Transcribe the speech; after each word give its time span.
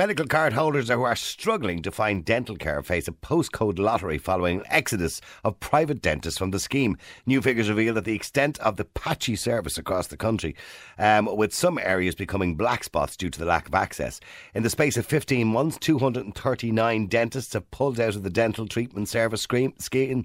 Medical 0.00 0.24
card 0.24 0.54
holders 0.54 0.88
who 0.88 1.02
are 1.02 1.14
struggling 1.14 1.82
to 1.82 1.90
find 1.90 2.24
dental 2.24 2.56
care 2.56 2.82
face 2.82 3.06
a 3.06 3.12
postcode 3.12 3.78
lottery 3.78 4.16
following 4.16 4.60
an 4.60 4.64
exodus 4.70 5.20
of 5.44 5.60
private 5.60 6.00
dentists 6.00 6.38
from 6.38 6.52
the 6.52 6.58
scheme. 6.58 6.96
New 7.26 7.42
figures 7.42 7.68
reveal 7.68 7.92
that 7.92 8.06
the 8.06 8.14
extent 8.14 8.58
of 8.60 8.76
the 8.76 8.86
patchy 8.86 9.36
service 9.36 9.76
across 9.76 10.06
the 10.06 10.16
country, 10.16 10.56
um, 10.98 11.26
with 11.36 11.52
some 11.52 11.78
areas 11.78 12.14
becoming 12.14 12.54
black 12.54 12.82
spots 12.82 13.14
due 13.14 13.28
to 13.28 13.38
the 13.38 13.44
lack 13.44 13.68
of 13.68 13.74
access. 13.74 14.20
In 14.54 14.62
the 14.62 14.70
space 14.70 14.96
of 14.96 15.04
15 15.04 15.46
months, 15.46 15.76
239 15.76 17.06
dentists 17.06 17.52
have 17.52 17.70
pulled 17.70 18.00
out 18.00 18.16
of 18.16 18.22
the 18.22 18.30
dental 18.30 18.66
treatment 18.66 19.06
service 19.06 19.42
scheme. 19.42 20.24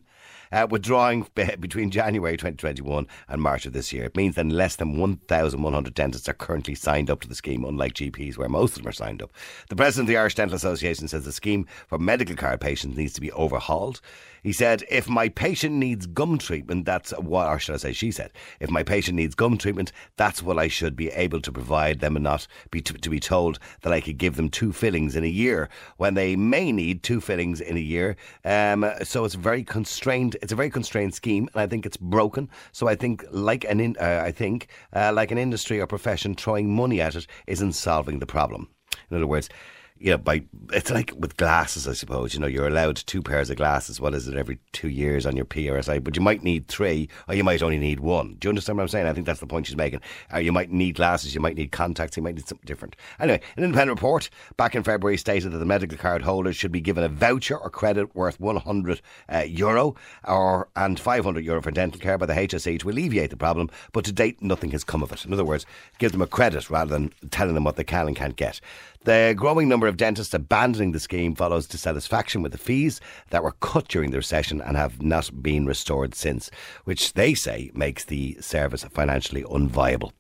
Uh, 0.51 0.67
withdrawing 0.69 1.27
between 1.33 1.91
January 1.91 2.37
2021 2.37 3.07
and 3.27 3.41
March 3.41 3.65
of 3.65 3.73
this 3.73 3.91
year. 3.91 4.05
It 4.05 4.15
means 4.15 4.35
that 4.35 4.45
less 4.45 4.75
than 4.75 4.97
1,100 4.97 5.93
dentists 5.93 6.29
are 6.29 6.33
currently 6.33 6.75
signed 6.75 7.09
up 7.09 7.21
to 7.21 7.27
the 7.27 7.35
scheme, 7.35 7.65
unlike 7.65 7.93
GPs, 7.93 8.37
where 8.37 8.49
most 8.49 8.75
of 8.75 8.83
them 8.83 8.89
are 8.89 8.93
signed 8.93 9.21
up. 9.21 9.31
The 9.69 9.75
president 9.75 10.05
of 10.05 10.13
the 10.13 10.17
Irish 10.17 10.35
Dental 10.35 10.55
Association 10.55 11.07
says 11.07 11.25
the 11.25 11.31
scheme 11.31 11.65
for 11.87 11.97
medical 11.97 12.35
card 12.35 12.61
patients 12.61 12.97
needs 12.97 13.13
to 13.13 13.21
be 13.21 13.31
overhauled. 13.31 14.01
He 14.45 14.53
said, 14.53 14.83
if 14.91 15.09
my 15.09 15.29
patient 15.29 15.73
needs 15.73 16.05
gum 16.05 16.37
treatment, 16.37 16.85
that's 16.85 17.09
what, 17.17 17.47
or 17.47 17.57
should 17.57 17.73
I 17.73 17.77
say, 17.79 17.93
she 17.93 18.11
said, 18.11 18.29
if 18.59 18.69
my 18.69 18.83
patient 18.83 19.15
needs 19.15 19.33
gum 19.33 19.57
treatment, 19.57 19.91
that's 20.17 20.43
what 20.43 20.59
I 20.59 20.67
should 20.67 20.95
be 20.95 21.09
able 21.09 21.41
to 21.41 21.51
provide 21.51 21.99
them 21.99 22.15
and 22.15 22.21
not 22.21 22.45
be 22.69 22.79
to, 22.83 22.93
to 22.93 23.09
be 23.09 23.19
told 23.19 23.57
that 23.81 23.91
I 23.91 24.01
could 24.01 24.19
give 24.19 24.35
them 24.35 24.49
two 24.49 24.71
fillings 24.71 25.15
in 25.15 25.23
a 25.23 25.27
year 25.27 25.67
when 25.97 26.13
they 26.13 26.35
may 26.35 26.71
need 26.71 27.01
two 27.01 27.21
fillings 27.21 27.59
in 27.59 27.75
a 27.75 27.79
year. 27.79 28.17
Um, 28.43 28.85
so 29.03 29.25
it's 29.25 29.33
very 29.33 29.63
constrained. 29.63 30.34
It's 30.41 30.51
a 30.51 30.55
very 30.55 30.69
constrained 30.69 31.13
scheme, 31.13 31.49
and 31.53 31.61
I 31.61 31.67
think 31.67 31.85
it's 31.85 31.97
broken. 31.97 32.49
So 32.71 32.87
I 32.87 32.95
think, 32.95 33.23
like 33.31 33.63
an 33.65 33.79
in, 33.79 33.95
uh, 33.99 34.21
I 34.23 34.31
think, 34.31 34.67
uh, 34.93 35.11
like 35.13 35.31
an 35.31 35.37
industry 35.37 35.79
or 35.79 35.87
profession, 35.87 36.35
throwing 36.35 36.73
money 36.73 37.01
at 37.01 37.15
it 37.15 37.27
isn't 37.47 37.73
solving 37.73 38.19
the 38.19 38.25
problem. 38.25 38.69
In 39.09 39.17
other 39.17 39.27
words, 39.27 39.49
you 39.97 40.11
know, 40.11 40.17
by 40.17 40.43
it's 40.73 40.91
like 40.91 41.13
with 41.17 41.37
glasses, 41.37 41.87
I 41.87 41.93
suppose. 41.93 42.33
You 42.33 42.41
know, 42.41 42.47
you're 42.47 42.67
allowed 42.67 42.97
two 42.97 43.21
pairs 43.21 43.49
of 43.49 43.57
glasses. 43.57 44.01
What 44.01 44.13
is 44.13 44.27
it 44.27 44.35
every 44.35 44.59
two 44.73 44.89
years 44.89 45.25
on 45.25 45.37
your 45.37 45.45
PRSI? 45.45 46.03
But 46.03 46.17
you 46.17 46.21
might 46.21 46.43
need 46.43 46.67
three, 46.67 47.07
or 47.29 47.35
you 47.35 47.45
might 47.45 47.63
only 47.63 47.77
need 47.77 48.01
one. 48.01 48.35
Do 48.39 48.47
you 48.47 48.49
understand 48.49 48.77
what 48.77 48.83
I'm 48.83 48.89
saying? 48.89 49.07
I 49.07 49.13
think 49.13 49.25
that's 49.25 49.39
the 49.39 49.47
point 49.47 49.67
she's 49.67 49.77
making. 49.77 50.01
Or 50.33 50.41
you 50.41 50.51
might 50.51 50.69
need 50.69 50.95
glasses, 50.95 51.33
you 51.33 51.39
might 51.39 51.55
need 51.55 51.71
contacts, 51.71 52.17
you 52.17 52.23
might 52.23 52.35
need 52.35 52.47
something 52.47 52.65
different. 52.65 52.97
Anyway, 53.19 53.39
an 53.55 53.63
independent 53.63 53.97
report 53.97 54.29
back 54.57 54.75
in 54.75 54.83
February 54.83 55.17
stated 55.17 55.51
that 55.51 55.59
the 55.59 55.65
medical 55.65 55.97
card 55.97 56.23
holders 56.23 56.57
should 56.57 56.73
be 56.73 56.81
given 56.81 57.03
a 57.03 57.09
voucher 57.09 57.57
or 57.57 57.69
credit 57.69 58.13
worth 58.13 58.39
100 58.39 59.01
uh, 59.31 59.39
euro 59.47 59.95
or 60.27 60.67
and 60.75 60.99
500 60.99 61.45
euro 61.45 61.61
for 61.61 61.71
dental 61.71 62.01
care 62.01 62.17
by 62.17 62.25
the 62.25 62.33
HSE 62.33 62.79
to 62.79 62.89
alleviate 62.89 63.29
the 63.29 63.37
problem. 63.37 63.69
But 63.93 64.03
to 64.05 64.11
date, 64.11 64.41
nothing 64.41 64.71
has 64.71 64.83
come 64.83 65.03
of 65.03 65.13
it. 65.13 65.23
In 65.23 65.31
other 65.31 65.45
words, 65.45 65.65
give 65.99 66.11
them 66.11 66.21
a 66.21 66.27
credit 66.27 66.69
rather 66.69 66.91
than 66.91 67.13
telling 67.31 67.55
them 67.55 67.63
what 67.63 67.77
they 67.77 67.83
can 67.85 68.07
and 68.07 68.15
can't 68.15 68.35
get. 68.35 68.59
The 69.05 69.35
growing 69.37 69.69
number 69.69 69.85
of 69.85 69.97
dentists 69.97 70.33
abandoning 70.33 70.91
the 70.91 70.99
scheme 70.99 71.35
follows 71.35 71.67
dissatisfaction 71.67 72.41
with 72.41 72.51
the 72.51 72.57
fees 72.57 72.99
that 73.29 73.43
were 73.43 73.51
cut 73.51 73.87
during 73.87 74.09
the 74.09 74.17
recession 74.17 74.61
and 74.61 74.75
have 74.75 74.99
not 74.99 75.43
been 75.43 75.67
restored 75.67 76.15
since, 76.15 76.49
which 76.85 77.13
they 77.13 77.35
say 77.35 77.69
makes 77.75 78.05
the 78.05 78.35
service 78.41 78.83
financially 78.85 79.43
unviable. 79.43 80.11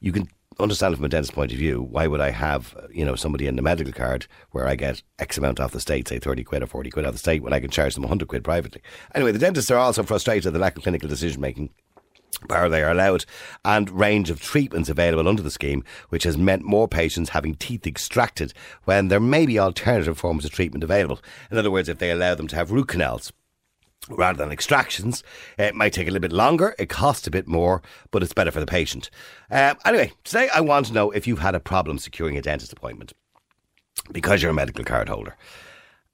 You 0.00 0.10
can 0.10 0.28
understand 0.58 0.96
from 0.96 1.04
a 1.04 1.08
dentist's 1.08 1.36
point 1.36 1.52
of 1.52 1.58
view, 1.58 1.82
why 1.82 2.08
would 2.08 2.20
I 2.20 2.30
have, 2.30 2.74
you 2.92 3.04
know, 3.04 3.14
somebody 3.14 3.46
in 3.46 3.54
the 3.54 3.62
medical 3.62 3.92
card 3.92 4.26
where 4.50 4.66
I 4.66 4.74
get 4.74 5.04
X 5.20 5.38
amount 5.38 5.60
off 5.60 5.70
the 5.70 5.78
state, 5.78 6.08
say 6.08 6.18
30 6.18 6.42
quid 6.42 6.64
or 6.64 6.66
40 6.66 6.90
quid 6.90 7.06
off 7.06 7.12
the 7.12 7.18
state, 7.18 7.44
when 7.44 7.52
I 7.52 7.60
can 7.60 7.70
charge 7.70 7.94
them 7.94 8.02
100 8.02 8.26
quid 8.26 8.42
privately? 8.42 8.82
Anyway, 9.14 9.30
the 9.30 9.38
dentists 9.38 9.70
are 9.70 9.78
also 9.78 10.02
frustrated 10.02 10.46
at 10.46 10.52
the 10.52 10.58
lack 10.58 10.76
of 10.76 10.82
clinical 10.82 11.08
decision 11.08 11.40
making 11.40 11.70
power 12.48 12.68
they 12.68 12.82
are 12.82 12.90
allowed 12.90 13.24
and 13.64 13.90
range 13.90 14.30
of 14.30 14.40
treatments 14.40 14.88
available 14.88 15.28
under 15.28 15.42
the 15.42 15.50
scheme, 15.50 15.82
which 16.10 16.24
has 16.24 16.36
meant 16.36 16.62
more 16.62 16.88
patients 16.88 17.30
having 17.30 17.54
teeth 17.54 17.86
extracted 17.86 18.52
when 18.84 19.08
there 19.08 19.20
may 19.20 19.46
be 19.46 19.58
alternative 19.58 20.18
forms 20.18 20.44
of 20.44 20.50
treatment 20.50 20.84
available. 20.84 21.20
In 21.50 21.58
other 21.58 21.70
words, 21.70 21.88
if 21.88 21.98
they 21.98 22.10
allow 22.10 22.34
them 22.34 22.48
to 22.48 22.56
have 22.56 22.70
root 22.70 22.88
canals, 22.88 23.32
rather 24.08 24.38
than 24.38 24.52
extractions. 24.52 25.24
It 25.58 25.74
might 25.74 25.92
take 25.92 26.06
a 26.06 26.10
little 26.10 26.28
bit 26.28 26.32
longer, 26.32 26.74
it 26.78 26.88
costs 26.88 27.26
a 27.26 27.30
bit 27.30 27.48
more, 27.48 27.82
but 28.10 28.22
it's 28.22 28.32
better 28.32 28.50
for 28.50 28.60
the 28.60 28.66
patient. 28.66 29.10
Um, 29.50 29.76
anyway, 29.84 30.12
today 30.24 30.48
I 30.54 30.60
want 30.60 30.86
to 30.86 30.92
know 30.92 31.10
if 31.10 31.26
you've 31.26 31.40
had 31.40 31.54
a 31.54 31.60
problem 31.60 31.98
securing 31.98 32.36
a 32.36 32.42
dentist 32.42 32.72
appointment 32.72 33.12
because 34.12 34.42
you're 34.42 34.50
a 34.50 34.54
medical 34.54 34.84
card 34.84 35.08
holder. 35.08 35.36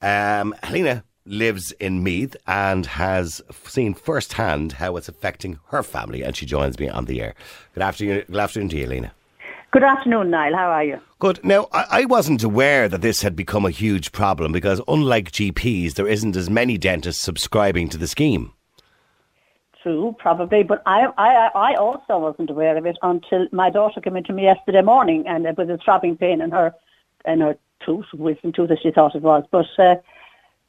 Um, 0.00 0.55
Helena 0.62 1.05
lives 1.25 1.72
in 1.72 2.03
Meath 2.03 2.37
and 2.47 2.87
has 2.87 3.41
seen 3.53 3.94
firsthand 3.94 4.72
how 4.72 4.97
it's 4.97 5.09
affecting 5.09 5.59
her 5.69 5.83
family, 5.83 6.22
and 6.22 6.37
she 6.37 6.47
joins 6.47 6.78
me 6.78 6.88
on 6.88 7.05
the 7.05 7.21
air. 7.21 7.34
Good 7.75 7.83
afternoon, 7.83 8.25
good 8.27 8.37
afternoon 8.37 8.69
to 8.71 8.77
you, 8.77 8.84
Helena. 8.84 9.12
Good 9.72 9.84
afternoon, 9.84 10.31
Niall. 10.31 10.55
How 10.55 10.71
are 10.71 10.84
you? 10.84 11.00
Good. 11.19 11.43
Now, 11.43 11.66
I, 11.72 11.87
I 11.91 12.05
wasn't 12.05 12.43
aware 12.43 12.91
that 12.91 13.00
this 13.00 13.22
had 13.22 13.34
become 13.34 13.65
a 13.65 13.71
huge 13.71 14.12
problem 14.12 14.53
because, 14.53 14.82
unlike 14.87 15.31
GPs, 15.31 15.94
there 15.94 16.06
isn't 16.06 16.37
as 16.37 16.50
many 16.50 16.77
dentists 16.77 17.22
subscribing 17.22 17.88
to 17.88 17.97
the 17.97 18.06
scheme. 18.06 18.53
True, 19.82 20.15
probably, 20.19 20.62
but 20.62 20.82
I, 20.84 21.06
I, 21.16 21.50
I 21.55 21.75
also 21.75 22.19
wasn't 22.19 22.50
aware 22.50 22.77
of 22.77 22.84
it 22.84 22.99
until 23.03 23.49
my 23.50 23.71
daughter 23.71 24.00
came 24.00 24.16
into 24.16 24.34
me 24.34 24.43
yesterday 24.43 24.82
morning, 24.82 25.27
and 25.27 25.47
it 25.47 25.56
was 25.56 25.71
a 25.71 25.78
throbbing 25.78 26.19
pain 26.19 26.43
in 26.43 26.50
her, 26.50 26.75
in 27.25 27.41
her 27.41 27.56
tooth, 27.84 28.06
wisdom 28.12 28.53
tooth, 28.53 28.71
as 28.71 28.78
she 28.81 28.91
thought 28.91 29.16
it 29.16 29.22
was. 29.22 29.44
But 29.50 29.66
uh, 29.78 29.97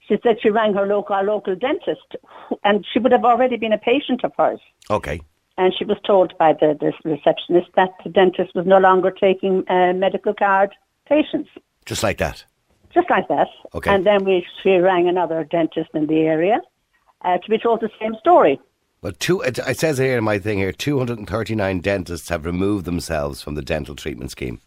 she 0.08 0.18
said 0.24 0.42
she 0.42 0.50
rang 0.50 0.74
her 0.74 0.86
local, 0.86 1.16
our 1.16 1.24
local 1.24 1.56
dentist, 1.56 2.16
and 2.64 2.86
she 2.92 3.00
would 3.00 3.12
have 3.12 3.26
already 3.26 3.58
been 3.58 3.74
a 3.74 3.78
patient 3.78 4.24
of 4.24 4.34
hers. 4.38 4.60
Okay. 4.90 5.22
And 5.58 5.74
she 5.78 5.86
was 5.86 5.98
told 6.06 6.38
by 6.38 6.54
the, 6.54 6.76
the 6.80 6.94
receptionist 7.10 7.70
that 7.76 7.92
the 8.04 8.10
dentist 8.10 8.56
was 8.56 8.66
no 8.66 8.80
longer 8.80 9.12
taking 9.12 9.64
uh, 9.70 9.94
medical 9.94 10.34
card 10.34 10.74
patients. 11.08 11.50
Just 11.86 12.04
like 12.04 12.18
that. 12.18 12.44
just 12.94 13.10
like 13.10 13.28
that. 13.28 13.48
Okay. 13.74 13.94
And 13.94 14.06
then 14.06 14.24
we 14.26 14.46
she 14.62 14.78
rang 14.78 15.08
another 15.08 15.44
dentist 15.44 15.90
in 15.94 16.08
the 16.08 16.22
area 16.22 16.62
uh, 17.22 17.38
to 17.38 17.50
be 17.50 17.58
told 17.58 17.82
the 17.82 17.90
same 18.00 18.16
story. 18.16 18.60
But 19.02 19.20
two, 19.20 19.42
it, 19.42 19.60
it 19.60 19.78
says 19.80 19.98
here 19.98 20.18
in 20.18 20.24
my 20.24 20.40
thing 20.40 20.60
here, 20.60 20.72
239 20.72 21.82
dentists 21.82 22.30
have 22.30 22.46
removed 22.46 22.86
themselves 22.86 23.42
from 23.42 23.56
the 23.56 23.62
dental 23.62 23.96
treatment 23.96 24.32
scheme. 24.32 24.62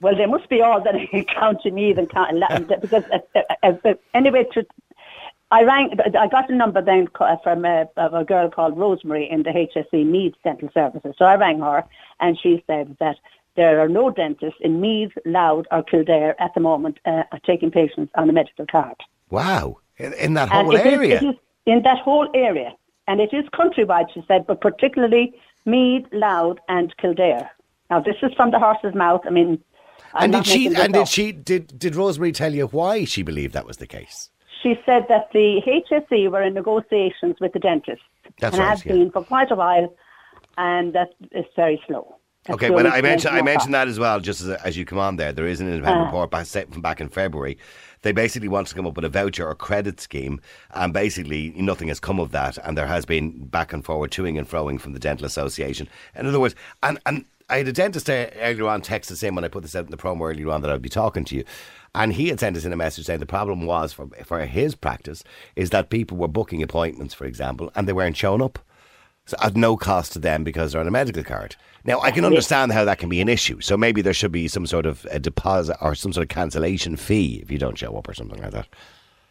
Well, 0.00 0.16
they 0.16 0.26
must 0.26 0.48
be 0.48 0.62
all 0.62 0.82
that 0.82 0.94
counting 1.34 1.74
me 1.74 1.92
and 1.92 2.08
counting 2.08 2.40
Latin 2.40 2.66
because 2.80 3.04
uh, 3.12 3.40
uh, 3.62 3.72
uh, 3.84 3.94
anyway, 4.14 4.46
to, 4.54 4.66
I 5.50 5.62
rang. 5.64 5.98
I 6.18 6.26
got 6.28 6.50
a 6.50 6.54
number 6.54 6.80
then 6.80 7.08
from 7.42 7.64
a, 7.64 7.88
of 7.96 8.14
a 8.14 8.24
girl 8.24 8.48
called 8.50 8.78
Rosemary 8.78 9.28
in 9.28 9.42
the 9.42 9.50
HSE 9.50 10.06
Meath 10.06 10.34
Dental 10.44 10.70
Services. 10.72 11.14
So 11.18 11.24
I 11.24 11.36
rang 11.36 11.60
her, 11.60 11.84
and 12.20 12.38
she 12.40 12.64
said 12.66 12.96
that 13.00 13.16
there 13.56 13.80
are 13.80 13.88
no 13.88 14.10
dentists 14.10 14.60
in 14.60 14.80
Meath, 14.80 15.12
Louth, 15.26 15.66
or 15.70 15.82
Kildare 15.82 16.40
at 16.40 16.54
the 16.54 16.60
moment 16.60 16.98
uh, 17.04 17.24
taking 17.44 17.70
patients 17.70 18.12
on 18.14 18.30
a 18.30 18.32
medical 18.32 18.64
card. 18.66 18.96
Wow. 19.28 19.78
In, 19.98 20.12
in 20.14 20.34
that 20.34 20.48
whole 20.48 20.74
is- 20.74 20.80
area. 20.80 21.20
is 21.20 21.34
in 21.66 21.82
that 21.82 21.98
whole 21.98 22.28
area. 22.34 22.74
And 23.06 23.20
it 23.20 23.34
is 23.34 23.44
countrywide, 23.52 24.06
she 24.14 24.24
said, 24.28 24.46
but 24.46 24.60
particularly 24.60 25.34
Meath, 25.66 26.06
Louth, 26.12 26.58
and 26.68 26.96
Kildare. 26.96 27.50
Now, 27.90 28.00
this 28.00 28.14
is 28.22 28.32
from 28.34 28.52
the 28.52 28.58
horse's 28.58 28.94
mouth. 28.94 29.22
I 29.26 29.30
mean, 29.30 29.62
I'm 30.14 30.24
and 30.24 30.32
did 30.32 30.46
she? 30.46 30.66
And 30.66 30.92
did 30.92 31.02
up. 31.02 31.08
she? 31.08 31.32
Did 31.32 31.78
did 31.78 31.94
Rosemary 31.94 32.32
tell 32.32 32.54
you 32.54 32.66
why 32.66 33.04
she 33.04 33.22
believed 33.22 33.54
that 33.54 33.66
was 33.66 33.78
the 33.78 33.86
case? 33.86 34.30
She 34.62 34.74
said 34.84 35.06
that 35.08 35.30
the 35.32 35.62
HSE 35.66 36.30
were 36.30 36.42
in 36.42 36.54
negotiations 36.54 37.36
with 37.40 37.52
the 37.52 37.58
dentist. 37.58 38.02
That's 38.40 38.54
and 38.54 38.62
right, 38.62 38.70
has 38.70 38.84
yeah. 38.84 38.92
been 38.92 39.10
for 39.10 39.24
quite 39.24 39.50
a 39.50 39.54
while, 39.54 39.94
and 40.58 40.92
that 40.92 41.10
is 41.32 41.46
very 41.56 41.82
slow. 41.86 42.16
That's 42.44 42.54
Okay, 42.54 42.70
well, 42.70 42.86
I 42.86 43.02
mentioned 43.02 43.36
I 43.36 43.42
mentioned 43.42 43.74
that 43.74 43.86
as 43.86 43.98
well. 43.98 44.18
Just 44.18 44.40
as, 44.40 44.48
as 44.48 44.76
you 44.76 44.84
come 44.84 44.98
on 44.98 45.16
there, 45.16 45.32
there 45.32 45.46
is 45.46 45.60
an 45.60 45.68
independent 45.68 46.06
report 46.06 46.30
back, 46.30 46.46
from 46.46 46.80
back 46.80 47.00
in 47.00 47.08
February. 47.08 47.58
They 48.02 48.12
basically 48.12 48.48
want 48.48 48.66
to 48.68 48.74
come 48.74 48.86
up 48.86 48.96
with 48.96 49.04
a 49.04 49.10
voucher 49.10 49.46
or 49.46 49.54
credit 49.54 50.00
scheme, 50.00 50.40
and 50.70 50.94
basically 50.94 51.50
nothing 51.50 51.88
has 51.88 52.00
come 52.00 52.18
of 52.18 52.30
that. 52.32 52.56
And 52.64 52.78
there 52.78 52.86
has 52.86 53.04
been 53.04 53.44
back 53.46 53.74
and 53.74 53.84
forward, 53.84 54.10
toing 54.10 54.38
and 54.38 54.48
froing 54.48 54.80
from 54.80 54.94
the 54.94 54.98
dental 54.98 55.26
association. 55.26 55.86
In 56.14 56.26
other 56.26 56.40
words, 56.40 56.54
and 56.82 56.98
and 57.04 57.26
I 57.50 57.58
had 57.58 57.68
a 57.68 57.72
dentist 57.72 58.08
earlier 58.08 58.68
on 58.68 58.80
text 58.80 59.10
the 59.10 59.16
same 59.16 59.34
when 59.34 59.44
I 59.44 59.48
put 59.48 59.62
this 59.62 59.74
out 59.74 59.84
in 59.84 59.90
the 59.90 59.96
promo 59.96 60.30
earlier 60.30 60.50
on 60.50 60.62
that 60.62 60.70
I'd 60.70 60.80
be 60.80 60.88
talking 60.88 61.24
to 61.26 61.36
you. 61.36 61.44
And 61.94 62.12
he 62.12 62.28
had 62.28 62.38
sent 62.38 62.56
us 62.56 62.64
in 62.64 62.72
a 62.72 62.76
message 62.76 63.06
saying 63.06 63.18
the 63.18 63.26
problem 63.26 63.66
was 63.66 63.92
for 63.92 64.08
for 64.24 64.46
his 64.46 64.74
practice 64.74 65.24
is 65.56 65.70
that 65.70 65.90
people 65.90 66.16
were 66.16 66.28
booking 66.28 66.62
appointments, 66.62 67.12
for 67.12 67.26
example, 67.26 67.70
and 67.74 67.86
they 67.86 67.92
weren't 67.92 68.16
showing 68.16 68.40
up. 68.40 68.60
So 69.26 69.36
at 69.42 69.56
no 69.56 69.76
cost 69.76 70.12
to 70.14 70.18
them 70.18 70.42
because 70.42 70.72
they're 70.72 70.80
on 70.80 70.88
a 70.88 70.92
medical 70.92 71.22
card. 71.22 71.56
Now, 71.84 72.00
I 72.00 72.10
can 72.10 72.24
understand 72.24 72.72
how 72.72 72.84
that 72.84 72.98
can 72.98 73.08
be 73.08 73.20
an 73.20 73.28
issue. 73.28 73.60
So 73.60 73.76
maybe 73.76 74.02
there 74.02 74.12
should 74.12 74.32
be 74.32 74.48
some 74.48 74.66
sort 74.66 74.86
of 74.86 75.06
a 75.10 75.18
deposit 75.18 75.76
or 75.80 75.94
some 75.94 76.12
sort 76.12 76.24
of 76.24 76.28
cancellation 76.28 76.96
fee 76.96 77.40
if 77.42 77.50
you 77.50 77.58
don't 77.58 77.78
show 77.78 77.96
up 77.96 78.08
or 78.08 78.14
something 78.14 78.40
like 78.40 78.52
that. 78.52 78.68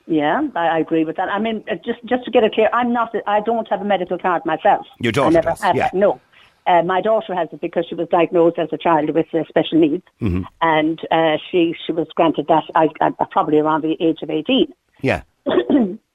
Yeah, 0.07 0.48
I, 0.56 0.80
agree 0.80 1.06
with 1.06 1.18
that. 1.18 1.30
I 1.30 1.38
mean, 1.38 1.63
uh, 1.69 1.75
just 1.75 2.04
just 2.06 2.25
to 2.25 2.31
get 2.31 2.44
it 2.44 2.54
clear, 2.54 2.68
I'm 2.74 2.92
not. 2.92 3.13
I 3.28 3.42
don't 3.42 3.68
have 3.68 3.81
a 3.81 3.86
medical 3.86 4.18
card 4.18 4.44
myself. 4.44 4.88
Your 5.00 5.12
daughter 5.12 5.28
I 5.28 5.34
never 5.34 5.50
does, 5.51 5.62
had 5.62 5.75
yeah. 5.75 5.84
that, 5.84 5.94
No, 5.94 6.19
Uh, 6.66 6.81
my 6.81 7.00
daughter 7.00 7.36
has 7.36 7.48
it 7.51 7.62
because 7.62 7.86
she 7.88 7.94
was 7.96 8.07
diagnosed 8.10 8.57
as 8.57 8.69
a 8.74 8.78
child 8.78 9.12
with 9.12 9.28
uh, 9.36 9.44
special 9.48 9.78
needs, 9.80 10.04
Mm-hmm. 10.19 10.44
and 10.62 11.00
uh, 11.12 11.38
she 11.52 11.75
she 11.86 11.92
was 11.92 12.07
granted 12.16 12.48
that 12.48 12.63
I, 12.74 12.90
I, 13.02 13.12
probably 13.30 13.60
around 13.60 13.84
the 13.84 13.95
age 14.00 14.24
of 14.24 14.31
eighteen. 14.31 14.74
Yeah. 15.02 15.22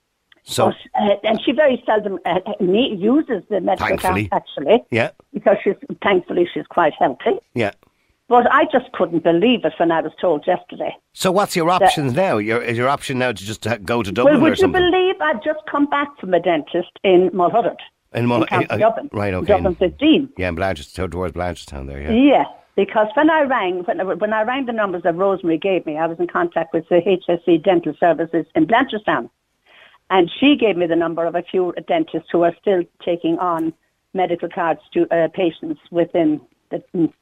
so, 0.45 0.67
But, 0.95 1.03
uh, 1.03 1.17
and 1.25 1.41
she 1.43 1.53
very 1.53 1.83
seldom 1.87 2.19
uh, 2.27 2.39
uses 2.61 3.43
the 3.51 3.61
medical 3.61 3.89
Thankfully. 3.89 4.29
actually 4.31 4.85
yeah, 4.91 5.11
because 5.33 5.57
she's 5.65 5.75
thankfully 6.03 6.49
she's 6.53 6.67
quite 6.67 6.93
healthy. 6.99 7.39
yeah. 7.55 7.73
But 8.27 8.51
I 8.51 8.65
just 8.73 8.91
couldn't 8.93 9.23
believe 9.23 9.67
it 9.67 9.75
when 9.79 9.91
I 9.93 10.01
was 10.01 10.13
told 10.19 10.47
yesterday. 10.47 10.97
So 11.13 11.31
what's 11.31 11.55
your 11.55 11.69
options 11.69 12.15
now? 12.15 12.39
Your 12.39 12.63
is 12.63 12.79
your 12.79 12.89
option 12.89 13.19
now 13.19 13.33
to 13.33 13.45
just 13.45 13.67
uh, 13.67 13.77
go 13.79 14.03
to 14.03 14.11
Dublin 14.11 14.41
well, 14.41 14.51
would 14.51 14.59
you 14.59 14.69
believe 14.69 15.17
I've 15.21 15.43
just 15.45 15.61
come 15.71 15.87
back 15.87 16.09
from 16.19 16.33
a 16.33 16.41
dentist 16.41 16.89
in 17.03 17.31
Mulhuddart, 17.31 17.77
In 18.15 18.27
Mul- 18.27 18.43
in 18.45 18.49
County 18.49 18.67
uh, 18.71 18.77
Dublin, 18.79 19.11
right, 19.13 19.35
okay. 19.35 19.47
Dublin 19.53 19.75
15. 19.75 20.31
yeah, 20.39 20.49
in 20.49 20.57
Blanchardstown, 20.57 21.11
towards 21.11 21.35
Blanchardstown 21.35 21.87
there. 21.87 22.01
Yeah. 22.01 22.13
Yeah, 22.13 22.45
because 22.77 23.09
when 23.15 23.29
I 23.31 23.43
rang, 23.43 23.83
when, 23.85 24.01
I- 24.01 24.05
when 24.05 24.33
I 24.33 24.43
rang 24.43 24.65
the 24.65 24.73
numbers 24.73 25.03
that 25.03 25.17
Rosemary 25.17 25.59
gave 25.59 25.85
me, 25.85 25.99
I 25.99 26.07
was 26.07 26.19
in 26.19 26.27
contact 26.27 26.73
with 26.73 26.89
the 26.89 27.03
HSC 27.03 27.63
Dental 27.63 27.95
Services 28.01 28.47
in 28.55 28.67
Blanchardstown, 28.67 29.29
and 30.15 30.31
she 30.39 30.57
gave 30.57 30.77
me 30.77 30.87
the 30.87 30.97
number 31.05 31.25
of 31.27 31.35
a 31.35 31.43
few 31.43 31.75
dentists 31.89 32.29
who 32.33 32.43
are 32.45 32.55
still 32.63 32.83
taking 33.05 33.39
on 33.39 33.75
medical 34.15 34.49
cards 34.49 34.81
to 34.95 35.01
uh, 35.13 35.29
patients 35.43 35.81
within 35.91 36.41
the 36.71 36.79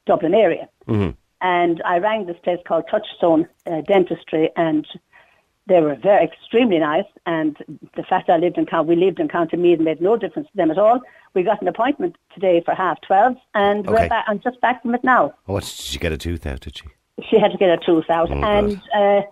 Dublin 0.06 0.34
area. 0.34 0.68
And 1.40 1.82
I 1.84 1.98
rang 1.98 2.26
this 2.26 2.36
place 2.44 2.60
called 2.68 2.84
Touchstone 2.90 3.48
uh, 3.66 3.80
Dentistry, 3.80 4.50
and 4.56 4.86
they 5.66 5.80
were 5.80 5.96
very 5.96 6.24
extremely 6.24 6.78
nice. 6.78 7.10
And 7.26 7.56
the 7.96 8.04
fact 8.04 8.26
that 8.26 8.34
I 8.34 8.38
lived 8.38 8.58
in 8.58 8.66
County, 8.66 8.88
we 8.94 8.96
lived 9.06 9.18
in 9.18 9.28
County 9.28 9.56
Meath 9.56 9.80
made 9.80 10.00
no 10.00 10.16
difference 10.16 10.48
to 10.50 10.56
them 10.56 10.70
at 10.70 10.78
all. 10.78 11.00
We 11.34 11.42
got 11.42 11.60
an 11.62 11.68
appointment 11.68 12.16
today 12.34 12.60
for 12.64 12.74
half 12.74 13.00
twelve, 13.00 13.36
and 13.54 13.88
Okay. 13.88 14.02
we're 14.02 14.08
back, 14.08 14.24
I'm 14.28 14.38
just 14.40 14.60
back 14.60 14.82
from 14.82 14.94
it 14.94 15.02
now. 15.02 15.32
Oh, 15.48 15.54
what, 15.54 15.62
did 15.64 15.70
she 15.72 15.98
get 15.98 16.12
a 16.12 16.18
tooth 16.18 16.44
out? 16.46 16.60
Did 16.60 16.76
she? 16.76 16.84
She 17.30 17.38
had 17.40 17.50
to 17.52 17.58
get 17.58 17.70
a 17.70 17.78
tooth 17.78 18.08
out, 18.10 18.30
Oh, 18.30 18.34
and 18.42 18.80
uh, 18.94 19.22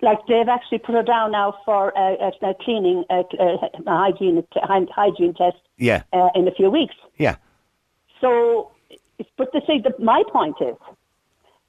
like 0.00 0.18
they've 0.28 0.48
actually 0.48 0.78
put 0.78 0.94
her 0.94 1.02
down 1.02 1.32
now 1.32 1.56
for 1.64 1.96
uh, 1.98 2.30
a, 2.42 2.46
a 2.50 2.54
cleaning, 2.54 3.04
uh, 3.10 3.22
uh, 3.38 3.68
a 3.86 3.96
hygiene, 3.96 4.44
a 4.56 4.86
hygiene 4.92 5.34
test 5.34 5.56
Yeah, 5.76 6.02
uh, 6.12 6.28
in 6.34 6.46
a 6.46 6.52
few 6.52 6.70
weeks. 6.70 6.94
yeah. 7.16 7.36
So, 8.20 8.72
but 9.36 9.52
the 9.52 9.60
see, 9.66 9.78
the, 9.78 9.94
my 10.02 10.22
point 10.32 10.56
is 10.60 10.76